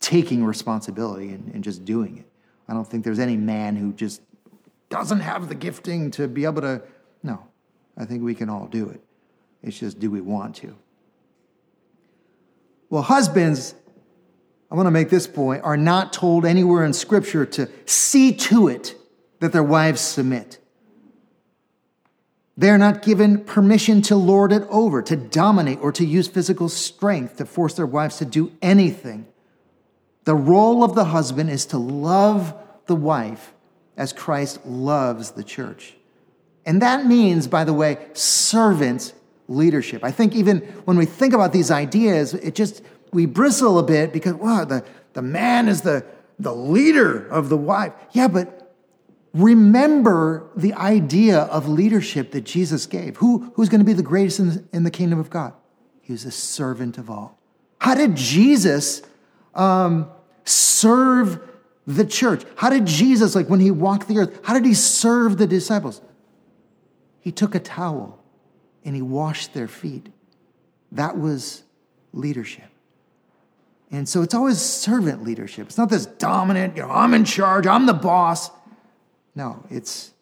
taking 0.00 0.44
responsibility 0.44 1.30
and, 1.30 1.52
and 1.54 1.64
just 1.64 1.84
doing 1.84 2.18
it. 2.18 2.27
I 2.68 2.74
don't 2.74 2.84
think 2.84 3.04
there's 3.04 3.18
any 3.18 3.36
man 3.36 3.76
who 3.76 3.92
just 3.92 4.20
doesn't 4.90 5.20
have 5.20 5.48
the 5.48 5.54
gifting 5.54 6.10
to 6.12 6.28
be 6.28 6.44
able 6.44 6.62
to. 6.62 6.82
No, 7.22 7.46
I 7.96 8.04
think 8.04 8.22
we 8.22 8.34
can 8.34 8.48
all 8.48 8.66
do 8.66 8.88
it. 8.90 9.00
It's 9.62 9.78
just, 9.78 9.98
do 9.98 10.10
we 10.10 10.20
want 10.20 10.56
to? 10.56 10.76
Well, 12.90 13.02
husbands, 13.02 13.74
I 14.70 14.74
want 14.74 14.86
to 14.86 14.90
make 14.90 15.10
this 15.10 15.26
point, 15.26 15.64
are 15.64 15.76
not 15.76 16.12
told 16.12 16.44
anywhere 16.44 16.84
in 16.84 16.92
Scripture 16.92 17.44
to 17.46 17.68
see 17.86 18.32
to 18.32 18.68
it 18.68 18.94
that 19.40 19.52
their 19.52 19.62
wives 19.62 20.00
submit. 20.00 20.58
They're 22.56 22.78
not 22.78 23.02
given 23.02 23.44
permission 23.44 24.02
to 24.02 24.16
lord 24.16 24.52
it 24.52 24.64
over, 24.68 25.00
to 25.02 25.16
dominate, 25.16 25.78
or 25.80 25.92
to 25.92 26.04
use 26.04 26.26
physical 26.26 26.68
strength 26.68 27.36
to 27.36 27.46
force 27.46 27.74
their 27.74 27.86
wives 27.86 28.18
to 28.18 28.24
do 28.24 28.52
anything. 28.60 29.26
The 30.28 30.34
role 30.34 30.84
of 30.84 30.94
the 30.94 31.06
husband 31.06 31.48
is 31.48 31.64
to 31.72 31.78
love 31.78 32.52
the 32.84 32.94
wife 32.94 33.54
as 33.96 34.12
Christ 34.12 34.60
loves 34.66 35.30
the 35.30 35.42
church. 35.42 35.94
And 36.66 36.82
that 36.82 37.06
means, 37.06 37.46
by 37.46 37.64
the 37.64 37.72
way, 37.72 37.96
servant 38.12 39.14
leadership. 39.48 40.04
I 40.04 40.10
think 40.10 40.34
even 40.34 40.58
when 40.84 40.98
we 40.98 41.06
think 41.06 41.32
about 41.32 41.54
these 41.54 41.70
ideas, 41.70 42.34
it 42.34 42.54
just, 42.54 42.82
we 43.10 43.24
bristle 43.24 43.78
a 43.78 43.82
bit 43.82 44.12
because, 44.12 44.34
wow, 44.34 44.66
the, 44.66 44.84
the 45.14 45.22
man 45.22 45.66
is 45.66 45.80
the, 45.80 46.04
the 46.38 46.54
leader 46.54 47.26
of 47.28 47.48
the 47.48 47.56
wife. 47.56 47.94
Yeah, 48.12 48.28
but 48.28 48.76
remember 49.32 50.50
the 50.54 50.74
idea 50.74 51.38
of 51.44 51.66
leadership 51.66 52.32
that 52.32 52.42
Jesus 52.42 52.84
gave. 52.84 53.16
Who, 53.16 53.50
who's 53.54 53.70
going 53.70 53.80
to 53.80 53.86
be 53.86 53.94
the 53.94 54.02
greatest 54.02 54.40
in 54.40 54.48
the, 54.50 54.64
in 54.74 54.82
the 54.82 54.90
kingdom 54.90 55.20
of 55.20 55.30
God? 55.30 55.54
He 56.02 56.12
was 56.12 56.26
a 56.26 56.30
servant 56.30 56.98
of 56.98 57.08
all. 57.08 57.38
How 57.78 57.94
did 57.94 58.14
Jesus 58.14 59.00
um, 59.54 60.10
serve 60.48 61.40
the 61.86 62.04
church? 62.04 62.44
How 62.56 62.70
did 62.70 62.86
Jesus, 62.86 63.34
like 63.34 63.48
when 63.48 63.60
he 63.60 63.70
walked 63.70 64.08
the 64.08 64.18
earth, 64.18 64.40
how 64.44 64.54
did 64.54 64.64
he 64.64 64.74
serve 64.74 65.38
the 65.38 65.46
disciples? 65.46 66.00
He 67.20 67.32
took 67.32 67.54
a 67.54 67.60
towel 67.60 68.22
and 68.84 68.94
he 68.94 69.02
washed 69.02 69.54
their 69.54 69.68
feet. 69.68 70.08
That 70.92 71.18
was 71.18 71.62
leadership. 72.12 72.68
And 73.90 74.08
so 74.08 74.22
it's 74.22 74.34
always 74.34 74.58
servant 74.60 75.24
leadership. 75.24 75.66
It's 75.66 75.78
not 75.78 75.88
this 75.88 76.06
dominant, 76.06 76.76
you 76.76 76.82
know, 76.82 76.90
I'm 76.90 77.14
in 77.14 77.24
charge, 77.24 77.66
I'm 77.66 77.86
the 77.86 77.94
boss. 77.94 78.50
No, 79.34 79.64
it's 79.70 80.12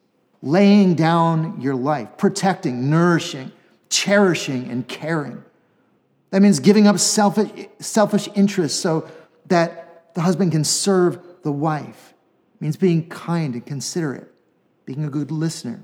laying 0.42 0.94
down 0.94 1.60
your 1.60 1.74
life, 1.74 2.16
protecting, 2.16 2.90
nourishing, 2.90 3.50
cherishing, 3.88 4.70
and 4.70 4.86
caring. 4.86 5.42
That 6.30 6.42
means 6.42 6.60
giving 6.60 6.86
up 6.86 6.98
selfish, 6.98 7.68
selfish 7.80 8.28
interests 8.34 8.78
so 8.78 9.08
that 9.46 9.85
the 10.16 10.22
husband 10.22 10.50
can 10.50 10.64
serve 10.64 11.20
the 11.42 11.52
wife. 11.52 12.14
It 12.54 12.62
means 12.62 12.78
being 12.78 13.06
kind 13.10 13.52
and 13.52 13.64
considerate, 13.64 14.32
being 14.86 15.04
a 15.04 15.10
good 15.10 15.30
listener, 15.30 15.82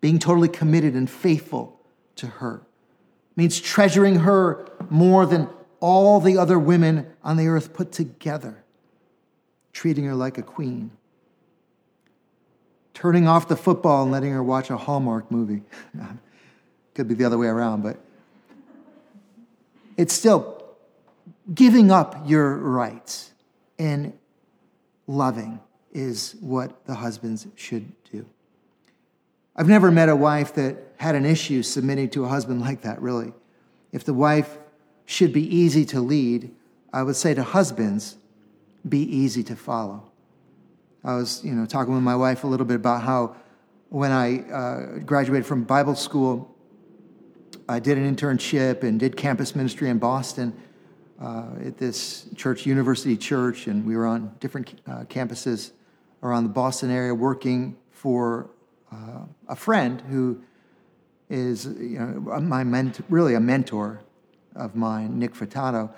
being 0.00 0.18
totally 0.18 0.48
committed 0.48 0.94
and 0.94 1.08
faithful 1.10 1.78
to 2.16 2.26
her. 2.26 2.62
It 3.32 3.36
means 3.36 3.60
treasuring 3.60 4.20
her 4.20 4.66
more 4.88 5.26
than 5.26 5.50
all 5.78 6.20
the 6.20 6.38
other 6.38 6.58
women 6.58 7.06
on 7.22 7.36
the 7.36 7.48
earth 7.48 7.74
put 7.74 7.92
together, 7.92 8.64
treating 9.74 10.04
her 10.04 10.14
like 10.14 10.38
a 10.38 10.42
queen, 10.42 10.90
turning 12.94 13.28
off 13.28 13.46
the 13.46 13.56
football 13.56 14.04
and 14.04 14.10
letting 14.10 14.32
her 14.32 14.42
watch 14.42 14.70
a 14.70 14.78
Hallmark 14.78 15.30
movie. 15.30 15.64
Could 16.94 17.08
be 17.08 17.14
the 17.14 17.26
other 17.26 17.36
way 17.36 17.48
around, 17.48 17.82
but 17.82 17.98
it's 19.98 20.14
still 20.14 20.61
giving 21.54 21.90
up 21.90 22.22
your 22.26 22.56
rights 22.56 23.32
and 23.78 24.12
loving 25.06 25.60
is 25.92 26.36
what 26.40 26.86
the 26.86 26.94
husbands 26.94 27.46
should 27.56 27.92
do. 28.10 28.26
I've 29.54 29.68
never 29.68 29.90
met 29.90 30.08
a 30.08 30.16
wife 30.16 30.54
that 30.54 30.76
had 30.96 31.14
an 31.14 31.26
issue 31.26 31.62
submitting 31.62 32.08
to 32.10 32.24
a 32.24 32.28
husband 32.28 32.60
like 32.60 32.82
that, 32.82 33.02
really. 33.02 33.32
If 33.92 34.04
the 34.04 34.14
wife 34.14 34.56
should 35.04 35.32
be 35.32 35.54
easy 35.54 35.84
to 35.86 36.00
lead, 36.00 36.50
I 36.92 37.02
would 37.02 37.16
say 37.16 37.34
to 37.34 37.42
husbands, 37.42 38.16
be 38.88 39.02
easy 39.02 39.42
to 39.44 39.56
follow. 39.56 40.10
I 41.04 41.16
was, 41.16 41.44
you 41.44 41.52
know, 41.52 41.66
talking 41.66 41.92
with 41.92 42.02
my 42.02 42.16
wife 42.16 42.44
a 42.44 42.46
little 42.46 42.66
bit 42.66 42.76
about 42.76 43.02
how 43.02 43.36
when 43.88 44.12
I 44.12 44.40
uh, 44.50 44.98
graduated 45.00 45.44
from 45.44 45.64
Bible 45.64 45.94
school, 45.94 46.54
I 47.68 47.78
did 47.78 47.98
an 47.98 48.14
internship 48.14 48.82
and 48.82 48.98
did 48.98 49.16
campus 49.16 49.54
ministry 49.54 49.90
in 49.90 49.98
Boston 49.98 50.54
at 51.64 51.78
this 51.78 52.26
church, 52.36 52.66
University 52.66 53.16
Church, 53.16 53.66
and 53.68 53.86
we 53.86 53.96
were 53.96 54.06
on 54.06 54.34
different 54.40 54.80
uh, 54.86 55.04
campuses 55.04 55.70
around 56.22 56.44
the 56.44 56.50
Boston 56.50 56.90
area 56.90 57.14
working 57.14 57.76
for 57.90 58.50
uh, 58.90 59.20
a 59.48 59.56
friend 59.56 60.00
who 60.08 60.40
is, 61.30 61.66
you 61.66 61.98
know, 61.98 62.40
my 62.40 62.64
really 63.08 63.34
a 63.34 63.40
mentor 63.40 64.00
of 64.54 64.74
mine, 64.74 65.18
Nick 65.18 65.34
Furtado. 65.34 65.90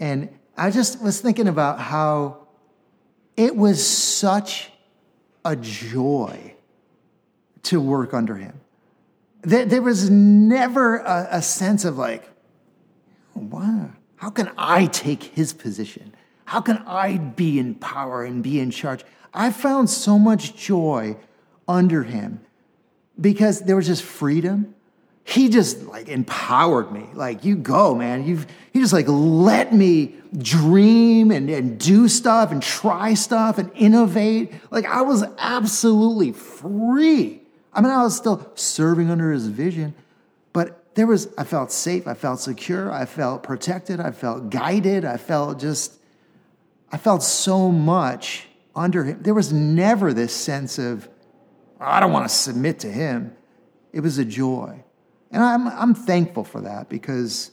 And 0.00 0.28
I 0.56 0.70
just 0.70 1.02
was 1.02 1.20
thinking 1.20 1.48
about 1.48 1.78
how 1.78 2.48
it 3.36 3.54
was 3.54 3.86
such 3.86 4.70
a 5.44 5.56
joy 5.56 6.54
to 7.64 7.80
work 7.80 8.14
under 8.14 8.36
him. 8.36 8.60
There, 9.42 9.64
there 9.64 9.82
was 9.82 10.08
never 10.10 10.98
a, 10.98 11.28
a 11.32 11.42
sense 11.42 11.84
of 11.84 11.98
like, 11.98 12.28
wow, 13.34 13.90
how 14.18 14.30
can 14.30 14.50
I 14.56 14.86
take 14.86 15.22
his 15.22 15.52
position? 15.52 16.14
How 16.44 16.60
can 16.60 16.78
I 16.86 17.18
be 17.18 17.58
in 17.58 17.74
power 17.74 18.24
and 18.24 18.42
be 18.42 18.60
in 18.60 18.70
charge? 18.70 19.04
I 19.34 19.50
found 19.50 19.90
so 19.90 20.18
much 20.18 20.56
joy 20.56 21.16
under 21.66 22.02
him 22.02 22.40
because 23.20 23.60
there 23.62 23.76
was 23.76 23.86
just 23.86 24.02
freedom 24.02 24.74
he 25.28 25.50
just 25.50 25.82
like 25.82 26.08
empowered 26.08 26.90
me. 26.90 27.04
Like, 27.12 27.44
you 27.44 27.54
go, 27.54 27.94
man. 27.94 28.26
You've, 28.26 28.46
he 28.72 28.80
just 28.80 28.94
like 28.94 29.04
let 29.08 29.74
me 29.74 30.14
dream 30.38 31.30
and, 31.30 31.50
and 31.50 31.78
do 31.78 32.08
stuff 32.08 32.50
and 32.50 32.62
try 32.62 33.12
stuff 33.12 33.58
and 33.58 33.70
innovate. 33.74 34.54
Like, 34.70 34.86
I 34.86 35.02
was 35.02 35.24
absolutely 35.36 36.32
free. 36.32 37.42
I 37.74 37.82
mean, 37.82 37.90
I 37.90 38.02
was 38.02 38.16
still 38.16 38.50
serving 38.54 39.10
under 39.10 39.30
his 39.30 39.48
vision, 39.48 39.94
there 40.98 41.06
was, 41.06 41.32
I 41.38 41.44
felt 41.44 41.70
safe. 41.70 42.08
I 42.08 42.14
felt 42.14 42.40
secure. 42.40 42.90
I 42.92 43.04
felt 43.04 43.44
protected. 43.44 44.00
I 44.00 44.10
felt 44.10 44.50
guided. 44.50 45.04
I 45.04 45.16
felt 45.16 45.60
just, 45.60 45.96
I 46.90 46.96
felt 46.96 47.22
so 47.22 47.70
much 47.70 48.48
under 48.74 49.04
him. 49.04 49.22
There 49.22 49.32
was 49.32 49.52
never 49.52 50.12
this 50.12 50.34
sense 50.34 50.76
of, 50.76 51.08
oh, 51.80 51.84
I 51.84 52.00
don't 52.00 52.10
want 52.10 52.28
to 52.28 52.34
submit 52.34 52.80
to 52.80 52.90
him. 52.90 53.36
It 53.92 54.00
was 54.00 54.18
a 54.18 54.24
joy. 54.24 54.82
And 55.30 55.40
I'm, 55.40 55.68
I'm 55.68 55.94
thankful 55.94 56.42
for 56.42 56.62
that 56.62 56.88
because 56.88 57.52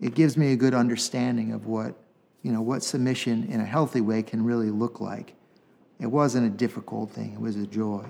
it 0.00 0.14
gives 0.14 0.38
me 0.38 0.52
a 0.52 0.56
good 0.56 0.72
understanding 0.72 1.52
of 1.52 1.66
what, 1.66 1.94
you 2.40 2.50
know, 2.50 2.62
what 2.62 2.82
submission 2.82 3.44
in 3.50 3.60
a 3.60 3.66
healthy 3.66 4.00
way 4.00 4.22
can 4.22 4.42
really 4.42 4.70
look 4.70 5.02
like. 5.02 5.34
It 5.98 6.06
wasn't 6.06 6.46
a 6.46 6.56
difficult 6.56 7.10
thing, 7.10 7.34
it 7.34 7.40
was 7.42 7.56
a 7.56 7.66
joy. 7.66 8.06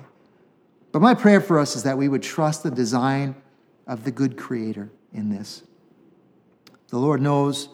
But 0.93 1.03
my 1.03 1.15
prayer 1.15 1.41
for 1.41 1.59
us 1.59 1.75
is 1.75 1.83
that 1.83 1.99
we 1.99 2.07
would 2.07 2.23
trust 2.23 2.63
the 2.63 2.71
design 2.71 3.35
of 3.91 4.05
the 4.05 4.11
good 4.13 4.39
creator 4.39 4.89
in 5.13 5.31
this. 5.31 5.65
The 6.91 6.97
Lord 6.97 7.21
knows 7.21 7.69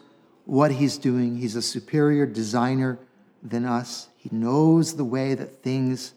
what 0.47 0.73
he's 0.73 0.97
doing. 0.97 1.37
He's 1.37 1.57
a 1.57 1.63
superior 1.63 2.25
designer 2.25 2.99
than 3.43 3.67
us. 3.67 4.09
He 4.17 4.31
knows 4.33 4.97
the 4.97 5.05
way 5.05 5.35
that 5.35 5.63
things 5.63 6.15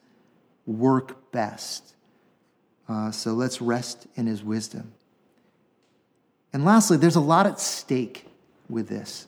work 0.66 1.34
best. 1.34 1.96
Uh, 2.88 3.12
so 3.12 3.34
let's 3.34 3.62
rest 3.62 4.08
in 4.16 4.26
his 4.26 4.42
wisdom. 4.42 4.94
And 6.54 6.64
lastly, 6.64 6.96
there's 6.96 7.18
a 7.18 7.22
lot 7.22 7.46
at 7.46 7.60
stake 7.60 8.26
with 8.70 8.88
this. 8.88 9.28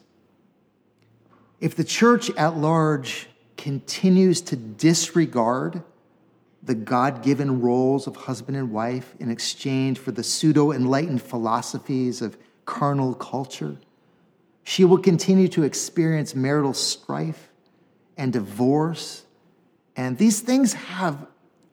If 1.60 1.76
the 1.76 1.84
church 1.84 2.30
at 2.30 2.56
large 2.56 3.28
continues 3.58 4.40
to 4.40 4.56
disregard 4.56 5.82
the 6.62 6.74
God 6.74 7.22
given 7.22 7.60
roles 7.60 8.06
of 8.06 8.14
husband 8.14 8.56
and 8.56 8.70
wife 8.70 9.14
in 9.18 9.30
exchange 9.30 9.98
for 9.98 10.12
the 10.12 10.22
pseudo 10.22 10.70
enlightened 10.72 11.22
philosophies 11.22 12.22
of 12.22 12.36
carnal 12.64 13.14
culture, 13.14 13.76
she 14.62 14.84
will 14.84 14.98
continue 14.98 15.48
to 15.48 15.64
experience 15.64 16.34
marital 16.34 16.74
strife 16.74 17.48
and 18.16 18.32
divorce. 18.32 19.24
And 19.96 20.18
these 20.18 20.40
things 20.40 20.74
have 20.74 21.26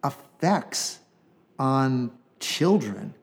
effects 0.03 0.99
on 1.59 2.11
children 2.39 3.13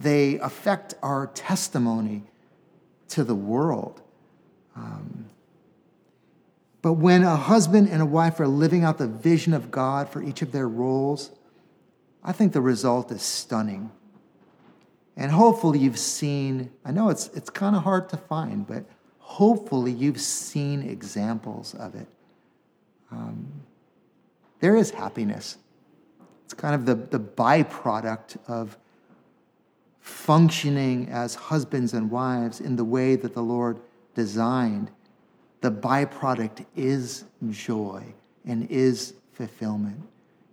they 0.00 0.38
affect 0.38 0.94
our 1.02 1.26
testimony 1.28 2.22
to 3.08 3.22
the 3.22 3.34
world. 3.34 4.00
Um, 4.74 5.29
but 6.82 6.94
when 6.94 7.22
a 7.22 7.36
husband 7.36 7.88
and 7.88 8.00
a 8.00 8.06
wife 8.06 8.40
are 8.40 8.48
living 8.48 8.84
out 8.84 8.98
the 8.98 9.06
vision 9.06 9.52
of 9.52 9.70
God 9.70 10.08
for 10.08 10.22
each 10.22 10.42
of 10.42 10.52
their 10.52 10.68
roles, 10.68 11.30
I 12.24 12.32
think 12.32 12.52
the 12.52 12.60
result 12.60 13.10
is 13.10 13.22
stunning. 13.22 13.90
And 15.16 15.30
hopefully 15.30 15.78
you've 15.78 15.98
seen, 15.98 16.70
I 16.84 16.92
know 16.92 17.10
it's, 17.10 17.28
it's 17.28 17.50
kind 17.50 17.76
of 17.76 17.82
hard 17.82 18.08
to 18.10 18.16
find, 18.16 18.66
but 18.66 18.84
hopefully 19.18 19.92
you've 19.92 20.20
seen 20.20 20.82
examples 20.82 21.74
of 21.74 21.94
it. 21.94 22.08
Um, 23.10 23.46
there 24.60 24.76
is 24.76 24.90
happiness. 24.90 25.58
It's 26.44 26.54
kind 26.54 26.74
of 26.74 26.86
the, 26.86 26.94
the 26.94 27.20
byproduct 27.20 28.38
of 28.48 28.78
functioning 30.00 31.08
as 31.10 31.34
husbands 31.34 31.92
and 31.92 32.10
wives 32.10 32.60
in 32.60 32.76
the 32.76 32.84
way 32.84 33.16
that 33.16 33.34
the 33.34 33.42
Lord 33.42 33.78
designed, 34.14 34.90
the 35.60 35.70
byproduct 35.70 36.64
is 36.76 37.24
joy 37.50 38.04
and 38.44 38.70
is 38.70 39.14
fulfillment. 39.32 40.00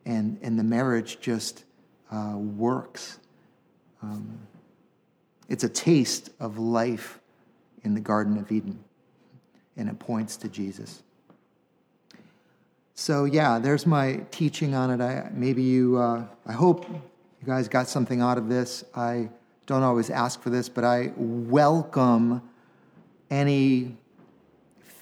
And, 0.06 0.40
and 0.42 0.58
the 0.58 0.64
marriage 0.64 1.20
just 1.20 1.66
uh, 2.12 2.36
works. 2.38 3.20
Um, 4.02 4.40
it's 5.50 5.64
a 5.64 5.70
taste 5.70 6.30
of 6.40 6.58
life 6.58 7.20
in 7.84 7.94
the 7.94 8.00
Garden 8.00 8.38
of 8.38 8.52
Eden, 8.52 8.80
and 9.76 9.90
it 9.90 10.00
points 10.00 10.38
to 10.38 10.50
Jesus. 10.50 11.04
So, 12.96 13.26
yeah, 13.26 13.60
there's 13.60 13.86
my 13.86 14.26
teaching 14.32 14.74
on 14.74 14.90
it. 14.92 15.04
I, 15.04 15.30
maybe 15.34 15.62
you, 15.62 15.98
uh, 15.98 16.26
I 16.46 16.54
hope 16.54 16.90
you 16.90 17.02
guys 17.46 17.68
got 17.68 17.88
something 17.88 18.22
out 18.22 18.38
of 18.38 18.50
this. 18.50 18.84
I 18.96 19.30
don't 19.68 19.84
always 19.84 20.10
ask 20.10 20.42
for 20.42 20.50
this, 20.50 20.68
but 20.68 20.84
I 20.84 21.12
welcome 21.16 22.42
any 23.30 23.96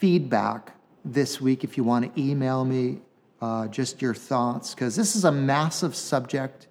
feedback 0.06 0.76
this 1.03 1.41
week 1.41 1.64
if 1.64 1.78
you 1.78 1.84
want 1.84 2.06
to 2.06 2.22
email 2.22 2.64
me 2.64 2.99
uh, 3.41 3.68
just 3.70 4.03
your 4.03 4.14
thoughts, 4.14 4.76
because 4.76 4.95
this 4.95 5.16
is 5.16 5.26
a 5.26 5.32
massive 5.32 5.95
subject. 5.95 6.68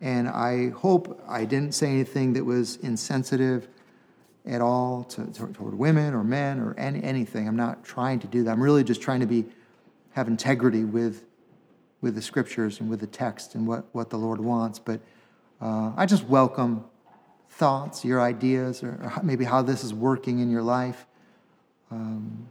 And 0.00 0.28
I 0.28 0.70
hope 0.70 1.22
I 1.28 1.44
didn't 1.44 1.76
say 1.76 1.86
anything 1.86 2.32
that 2.32 2.44
was 2.44 2.74
insensitive 2.78 3.68
at 4.44 4.60
all 4.60 5.04
to, 5.04 5.26
to, 5.26 5.46
toward 5.52 5.78
women 5.78 6.12
or 6.12 6.24
men 6.24 6.58
or 6.58 6.74
any, 6.76 7.00
anything. 7.04 7.46
I'm 7.46 7.54
not 7.54 7.84
trying 7.84 8.18
to 8.18 8.26
do 8.26 8.42
that. 8.42 8.50
I'm 8.50 8.60
really 8.60 8.82
just 8.82 9.00
trying 9.00 9.20
to 9.20 9.26
be 9.26 9.44
have 10.14 10.26
integrity 10.26 10.82
with 10.82 11.24
with 12.00 12.16
the 12.16 12.22
scriptures 12.22 12.80
and 12.80 12.90
with 12.90 12.98
the 12.98 13.06
text 13.06 13.54
and 13.54 13.64
what, 13.64 13.84
what 13.92 14.10
the 14.10 14.18
Lord 14.18 14.40
wants. 14.40 14.80
But 14.80 15.00
uh, 15.60 15.92
I 15.96 16.04
just 16.04 16.24
welcome 16.24 16.84
thoughts, 17.48 18.04
your 18.04 18.20
ideas, 18.20 18.82
or, 18.82 18.88
or, 18.88 19.22
maybe 19.22 19.44
how 19.44 19.62
this 19.62 19.84
is 19.84 19.94
working 19.94 20.40
in 20.40 20.50
your 20.50 20.62
life. 20.62 21.06
Um, 21.92 22.48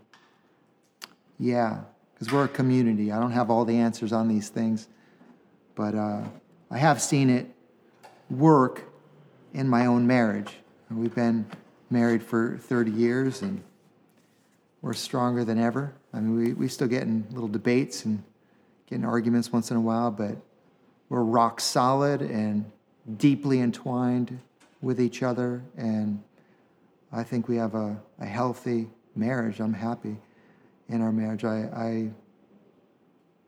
yeah, 1.39 1.81
because 2.13 2.31
we're 2.31 2.45
a 2.45 2.49
community. 2.49 3.11
I 3.11 3.19
don't 3.19 3.31
have 3.31 3.49
all 3.49 3.65
the 3.65 3.75
answers 3.75 4.13
on 4.13 4.27
these 4.27 4.49
things, 4.49 4.87
but 5.75 5.95
uh, 5.95 6.23
I 6.71 6.77
have 6.77 7.01
seen 7.01 7.29
it 7.29 7.47
work 8.29 8.83
in 9.53 9.67
my 9.67 9.85
own 9.85 10.07
marriage. 10.07 10.53
We've 10.89 11.13
been 11.13 11.45
married 11.89 12.23
for 12.23 12.57
30 12.57 12.91
years 12.91 13.41
and 13.41 13.63
we're 14.81 14.93
stronger 14.93 15.43
than 15.43 15.59
ever. 15.59 15.93
I 16.13 16.19
mean, 16.19 16.35
we, 16.37 16.53
we 16.53 16.67
still 16.67 16.87
get 16.87 17.03
in 17.03 17.25
little 17.31 17.47
debates 17.47 18.05
and 18.05 18.23
get 18.87 18.95
in 18.95 19.05
arguments 19.05 19.51
once 19.51 19.71
in 19.71 19.77
a 19.77 19.81
while, 19.81 20.11
but 20.11 20.37
we're 21.09 21.23
rock 21.23 21.59
solid 21.59 22.21
and 22.21 22.71
deeply 23.17 23.59
entwined 23.59 24.39
with 24.81 25.01
each 25.01 25.23
other. 25.23 25.63
And 25.75 26.23
I 27.11 27.23
think 27.23 27.47
we 27.47 27.57
have 27.57 27.75
a, 27.75 27.99
a 28.19 28.25
healthy 28.25 28.87
marriage. 29.15 29.59
I'm 29.59 29.73
happy 29.73 30.17
in 30.89 31.01
our 31.01 31.11
marriage. 31.11 31.43
I, 31.43 32.11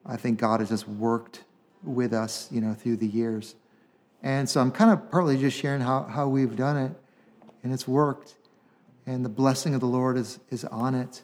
I, 0.05 0.13
I 0.13 0.17
think 0.17 0.39
God 0.39 0.59
has 0.59 0.69
just 0.69 0.88
worked 0.88 1.43
with 1.83 2.13
us, 2.13 2.47
you 2.51 2.61
know, 2.61 2.73
through 2.73 2.97
the 2.97 3.07
years. 3.07 3.55
And 4.23 4.49
so 4.49 4.59
I'm 4.61 4.71
kind 4.71 4.91
of 4.91 5.11
partly 5.11 5.38
just 5.38 5.57
sharing 5.57 5.81
how, 5.81 6.03
how 6.03 6.27
we've 6.27 6.55
done 6.55 6.77
it, 6.77 6.91
and 7.63 7.71
it's 7.71 7.88
worked. 7.88 8.35
And 9.05 9.23
the 9.23 9.29
blessing 9.29 9.73
of 9.73 9.79
the 9.79 9.88
Lord 9.88 10.17
is, 10.17 10.39
is 10.49 10.65
on 10.65 10.95
it. 10.95 11.21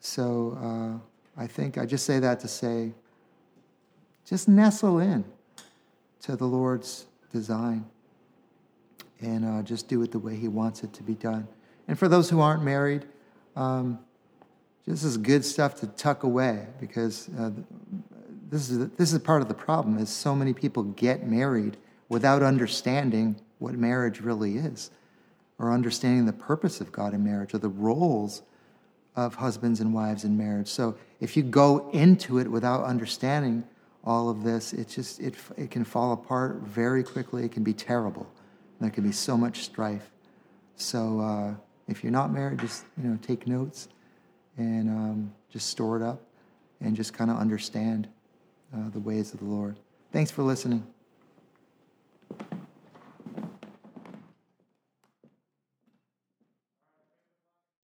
So 0.00 0.58
uh, 0.60 1.40
I 1.40 1.46
think 1.46 1.78
I 1.78 1.86
just 1.86 2.04
say 2.04 2.18
that 2.18 2.40
to 2.40 2.48
say, 2.48 2.92
just 4.26 4.48
nestle 4.48 4.98
in 4.98 5.24
to 6.22 6.36
the 6.36 6.46
Lord's 6.46 7.06
design 7.32 7.86
and 9.20 9.44
uh, 9.44 9.62
just 9.62 9.88
do 9.88 10.02
it 10.02 10.10
the 10.10 10.18
way 10.18 10.36
He 10.36 10.48
wants 10.48 10.82
it 10.82 10.92
to 10.94 11.02
be 11.02 11.14
done. 11.14 11.46
And 11.88 11.98
for 11.98 12.08
those 12.08 12.28
who 12.28 12.40
aren't 12.40 12.62
married, 12.62 13.06
um, 13.56 13.98
this 14.86 15.04
is 15.04 15.16
good 15.16 15.44
stuff 15.44 15.76
to 15.76 15.86
tuck 15.86 16.24
away 16.24 16.66
because 16.80 17.28
uh, 17.38 17.50
this 18.50 18.68
is 18.68 18.88
this 18.90 19.12
is 19.12 19.18
part 19.20 19.42
of 19.42 19.48
the 19.48 19.54
problem. 19.54 19.98
Is 19.98 20.10
so 20.10 20.34
many 20.34 20.52
people 20.52 20.82
get 20.82 21.26
married 21.26 21.76
without 22.08 22.42
understanding 22.42 23.36
what 23.58 23.74
marriage 23.74 24.20
really 24.20 24.56
is, 24.56 24.90
or 25.58 25.72
understanding 25.72 26.26
the 26.26 26.32
purpose 26.32 26.80
of 26.80 26.90
God 26.90 27.14
in 27.14 27.24
marriage, 27.24 27.54
or 27.54 27.58
the 27.58 27.68
roles 27.68 28.42
of 29.14 29.36
husbands 29.36 29.80
and 29.80 29.94
wives 29.94 30.24
in 30.24 30.36
marriage. 30.36 30.68
So 30.68 30.96
if 31.20 31.36
you 31.36 31.42
go 31.42 31.90
into 31.90 32.38
it 32.38 32.50
without 32.50 32.84
understanding 32.84 33.62
all 34.04 34.28
of 34.28 34.42
this, 34.42 34.72
it 34.72 34.88
just 34.88 35.20
it 35.20 35.36
it 35.56 35.70
can 35.70 35.84
fall 35.84 36.12
apart 36.12 36.56
very 36.62 37.04
quickly. 37.04 37.44
It 37.44 37.52
can 37.52 37.62
be 37.62 37.72
terrible. 37.72 38.26
There 38.80 38.90
can 38.90 39.04
be 39.04 39.12
so 39.12 39.36
much 39.36 39.60
strife. 39.60 40.10
So 40.74 41.20
uh, 41.20 41.54
if 41.86 42.02
you're 42.02 42.10
not 42.10 42.32
married, 42.32 42.58
just 42.58 42.84
you 43.00 43.08
know 43.08 43.18
take 43.22 43.46
notes 43.46 43.86
and 44.56 44.88
um, 44.88 45.34
just 45.50 45.68
store 45.68 45.96
it 45.96 46.02
up 46.02 46.20
and 46.80 46.96
just 46.96 47.12
kind 47.12 47.30
of 47.30 47.36
understand 47.36 48.08
uh, 48.74 48.88
the 48.90 49.00
ways 49.00 49.32
of 49.32 49.40
the 49.40 49.46
Lord. 49.46 49.78
Thanks 50.12 50.30
for 50.30 50.42
listening. 50.42 50.86